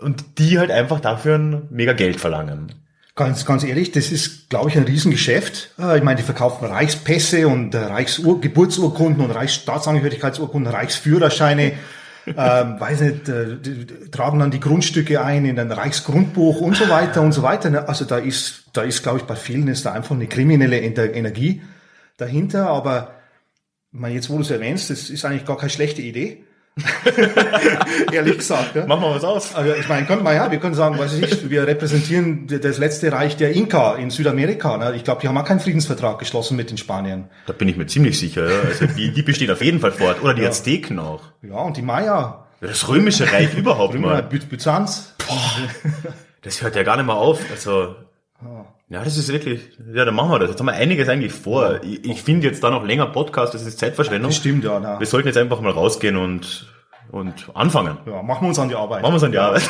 und 0.00 0.38
die 0.38 0.58
halt 0.58 0.70
einfach 0.70 1.00
dafür 1.00 1.34
ein 1.36 1.68
mega 1.70 1.92
Geld 1.92 2.18
verlangen. 2.18 2.85
Ganz, 3.18 3.46
ganz 3.46 3.64
ehrlich, 3.64 3.92
das 3.92 4.12
ist, 4.12 4.50
glaube 4.50 4.68
ich, 4.68 4.76
ein 4.76 4.84
Riesengeschäft. 4.84 5.70
Äh, 5.78 5.96
Ich 5.96 6.02
meine, 6.04 6.16
die 6.18 6.22
verkaufen 6.22 6.66
Reichspässe 6.66 7.48
und 7.48 7.74
äh, 7.74 7.78
Reichsgeburtsurkunden 7.78 9.24
und 9.24 9.30
Reichsstaatsangehörigkeitsurkunden, 9.30 10.70
Reichsführerscheine, 10.70 11.72
ähm, 12.26 12.78
weiß 12.78 13.00
nicht, 13.00 13.28
äh, 13.30 13.56
die, 13.58 13.86
die, 13.86 14.10
tragen 14.10 14.38
dann 14.40 14.50
die 14.50 14.60
Grundstücke 14.60 15.22
ein 15.24 15.46
in 15.46 15.58
ein 15.58 15.72
Reichsgrundbuch 15.72 16.60
und 16.60 16.76
so 16.76 16.90
weiter 16.90 17.22
und 17.22 17.32
so 17.32 17.42
weiter. 17.42 17.70
ne? 17.70 17.88
Also 17.88 18.04
da 18.04 18.18
ist, 18.18 18.64
da 18.74 18.82
ist, 18.82 19.02
glaube 19.02 19.18
ich, 19.18 19.24
bei 19.24 19.36
vielen 19.36 19.66
ist 19.68 19.86
da 19.86 19.92
einfach 19.92 20.14
eine 20.14 20.26
kriminelle 20.26 20.76
Ener- 20.78 21.14
Energie 21.14 21.62
dahinter. 22.18 22.66
Aber 22.68 23.14
ich 23.92 23.98
meine, 23.98 24.14
jetzt, 24.16 24.28
wo 24.28 24.34
du 24.36 24.42
es 24.42 24.50
erwähnst, 24.50 24.90
das 24.90 25.08
ist 25.08 25.24
eigentlich 25.24 25.46
gar 25.46 25.56
keine 25.56 25.70
schlechte 25.70 26.02
Idee. 26.02 26.44
Ehrlich 28.12 28.38
gesagt. 28.38 28.74
Ja? 28.76 28.86
Machen 28.86 29.02
wir 29.02 29.14
was 29.14 29.24
aus. 29.24 29.54
Also 29.54 29.72
ich 29.74 29.88
meine, 29.88 30.06
könnte 30.06 30.22
man 30.24 30.34
ja, 30.34 30.50
wir 30.50 30.58
können 30.58 30.74
sagen, 30.74 30.98
weiß 30.98 31.14
ich 31.14 31.20
nicht, 31.22 31.50
wir 31.50 31.66
repräsentieren 31.66 32.46
das 32.46 32.78
letzte 32.78 33.12
Reich 33.12 33.36
der 33.36 33.52
Inka 33.52 33.94
in 33.96 34.10
Südamerika. 34.10 34.76
Ne? 34.76 34.94
Ich 34.96 35.04
glaube, 35.04 35.20
die 35.22 35.28
haben 35.28 35.38
auch 35.38 35.44
keinen 35.44 35.60
Friedensvertrag 35.60 36.18
geschlossen 36.18 36.56
mit 36.56 36.70
den 36.70 36.76
Spaniern. 36.78 37.30
Da 37.46 37.52
bin 37.52 37.68
ich 37.68 37.76
mir 37.76 37.86
ziemlich 37.86 38.18
sicher. 38.18 38.50
Ja. 38.50 38.60
Also 38.60 38.86
die, 38.86 39.12
die 39.12 39.22
bestehen 39.22 39.50
auf 39.50 39.62
jeden 39.62 39.80
Fall 39.80 39.92
fort. 39.92 40.22
Oder 40.22 40.34
die 40.34 40.44
Azteken 40.44 40.98
auch. 40.98 41.22
Ja, 41.42 41.56
und 41.56 41.76
die 41.76 41.82
Maya, 41.82 42.46
Das 42.60 42.88
römische 42.88 43.30
Reich 43.32 43.54
überhaupt 43.56 43.94
Römer, 43.94 44.08
mal. 44.08 44.22
By- 44.22 44.38
Byzanz. 44.40 45.14
Das 46.42 46.62
hört 46.62 46.76
ja 46.76 46.82
gar 46.82 46.96
nicht 46.96 47.06
mehr 47.06 47.16
auf. 47.16 47.40
Also, 47.50 47.96
ja, 48.88 49.02
das 49.02 49.16
ist 49.16 49.32
wirklich, 49.32 49.60
ja, 49.92 50.04
dann 50.04 50.14
machen 50.14 50.30
wir 50.30 50.38
das. 50.38 50.50
Jetzt 50.50 50.60
haben 50.60 50.66
wir 50.66 50.74
einiges 50.74 51.08
eigentlich 51.08 51.32
vor. 51.32 51.82
Ich, 51.82 52.04
ich 52.04 52.22
finde 52.22 52.46
jetzt 52.46 52.62
da 52.62 52.70
noch 52.70 52.84
länger 52.84 53.06
Podcast, 53.06 53.54
das 53.54 53.66
ist 53.66 53.78
Zeitverschwendung. 53.78 54.30
Das 54.30 54.36
stimmt, 54.36 54.64
ja. 54.64 54.78
Na. 54.78 55.00
Wir 55.00 55.06
sollten 55.06 55.28
jetzt 55.28 55.38
einfach 55.38 55.60
mal 55.60 55.72
rausgehen 55.72 56.16
und, 56.16 56.72
und 57.10 57.50
anfangen. 57.54 57.98
Ja, 58.06 58.22
machen 58.22 58.42
wir 58.42 58.48
uns 58.48 58.58
an 58.58 58.68
die 58.68 58.74
Arbeit. 58.74 59.02
Machen 59.02 59.12
wir 59.12 59.14
uns 59.14 59.24
an 59.24 59.32
die 59.32 59.38
Arbeit. 59.38 59.62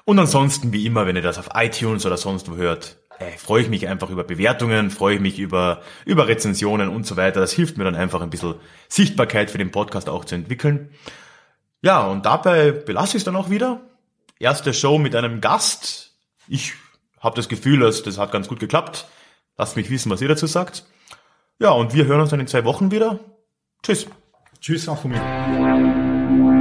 Und 0.03 0.19
ansonsten, 0.19 0.73
wie 0.73 0.85
immer, 0.85 1.05
wenn 1.05 1.15
ihr 1.15 1.21
das 1.21 1.37
auf 1.37 1.51
iTunes 1.53 2.05
oder 2.05 2.17
sonst 2.17 2.51
wo 2.51 2.57
hört, 2.57 2.97
äh, 3.19 3.37
freue 3.37 3.61
ich 3.61 3.69
mich 3.69 3.87
einfach 3.87 4.09
über 4.09 4.25
Bewertungen, 4.25 4.89
freue 4.89 5.15
ich 5.15 5.21
mich 5.21 5.39
über, 5.39 5.81
über 6.05 6.27
Rezensionen 6.27 6.89
und 6.89 7.07
so 7.07 7.15
weiter. 7.15 7.39
Das 7.39 7.53
hilft 7.53 7.77
mir 7.77 7.85
dann 7.85 7.95
einfach 7.95 8.19
ein 8.21 8.29
bisschen 8.29 8.55
Sichtbarkeit 8.89 9.49
für 9.49 9.57
den 9.57 9.71
Podcast 9.71 10.09
auch 10.09 10.25
zu 10.25 10.35
entwickeln. 10.35 10.89
Ja, 11.81 12.05
und 12.05 12.25
dabei 12.25 12.71
belasse 12.71 13.15
ich 13.15 13.21
es 13.21 13.23
dann 13.23 13.37
auch 13.37 13.49
wieder. 13.49 13.79
Erste 14.37 14.73
Show 14.73 14.97
mit 14.97 15.15
einem 15.15 15.39
Gast. 15.39 16.10
Ich 16.47 16.73
habe 17.19 17.35
das 17.35 17.49
Gefühl, 17.49 17.79
dass 17.79 18.03
das 18.03 18.17
hat 18.17 18.31
ganz 18.31 18.47
gut 18.47 18.59
geklappt. 18.59 19.07
Lasst 19.57 19.75
mich 19.75 19.89
wissen, 19.89 20.09
was 20.09 20.21
ihr 20.21 20.27
dazu 20.27 20.47
sagt. 20.47 20.85
Ja, 21.59 21.71
und 21.71 21.93
wir 21.93 22.05
hören 22.05 22.21
uns 22.21 22.31
dann 22.31 22.39
in 22.39 22.47
zwei 22.47 22.65
Wochen 22.65 22.91
wieder. 22.91 23.19
Tschüss. 23.83 24.07
Tschüss 24.59 24.89
auch 24.89 24.99
von 24.99 25.11
mir. 25.11 26.60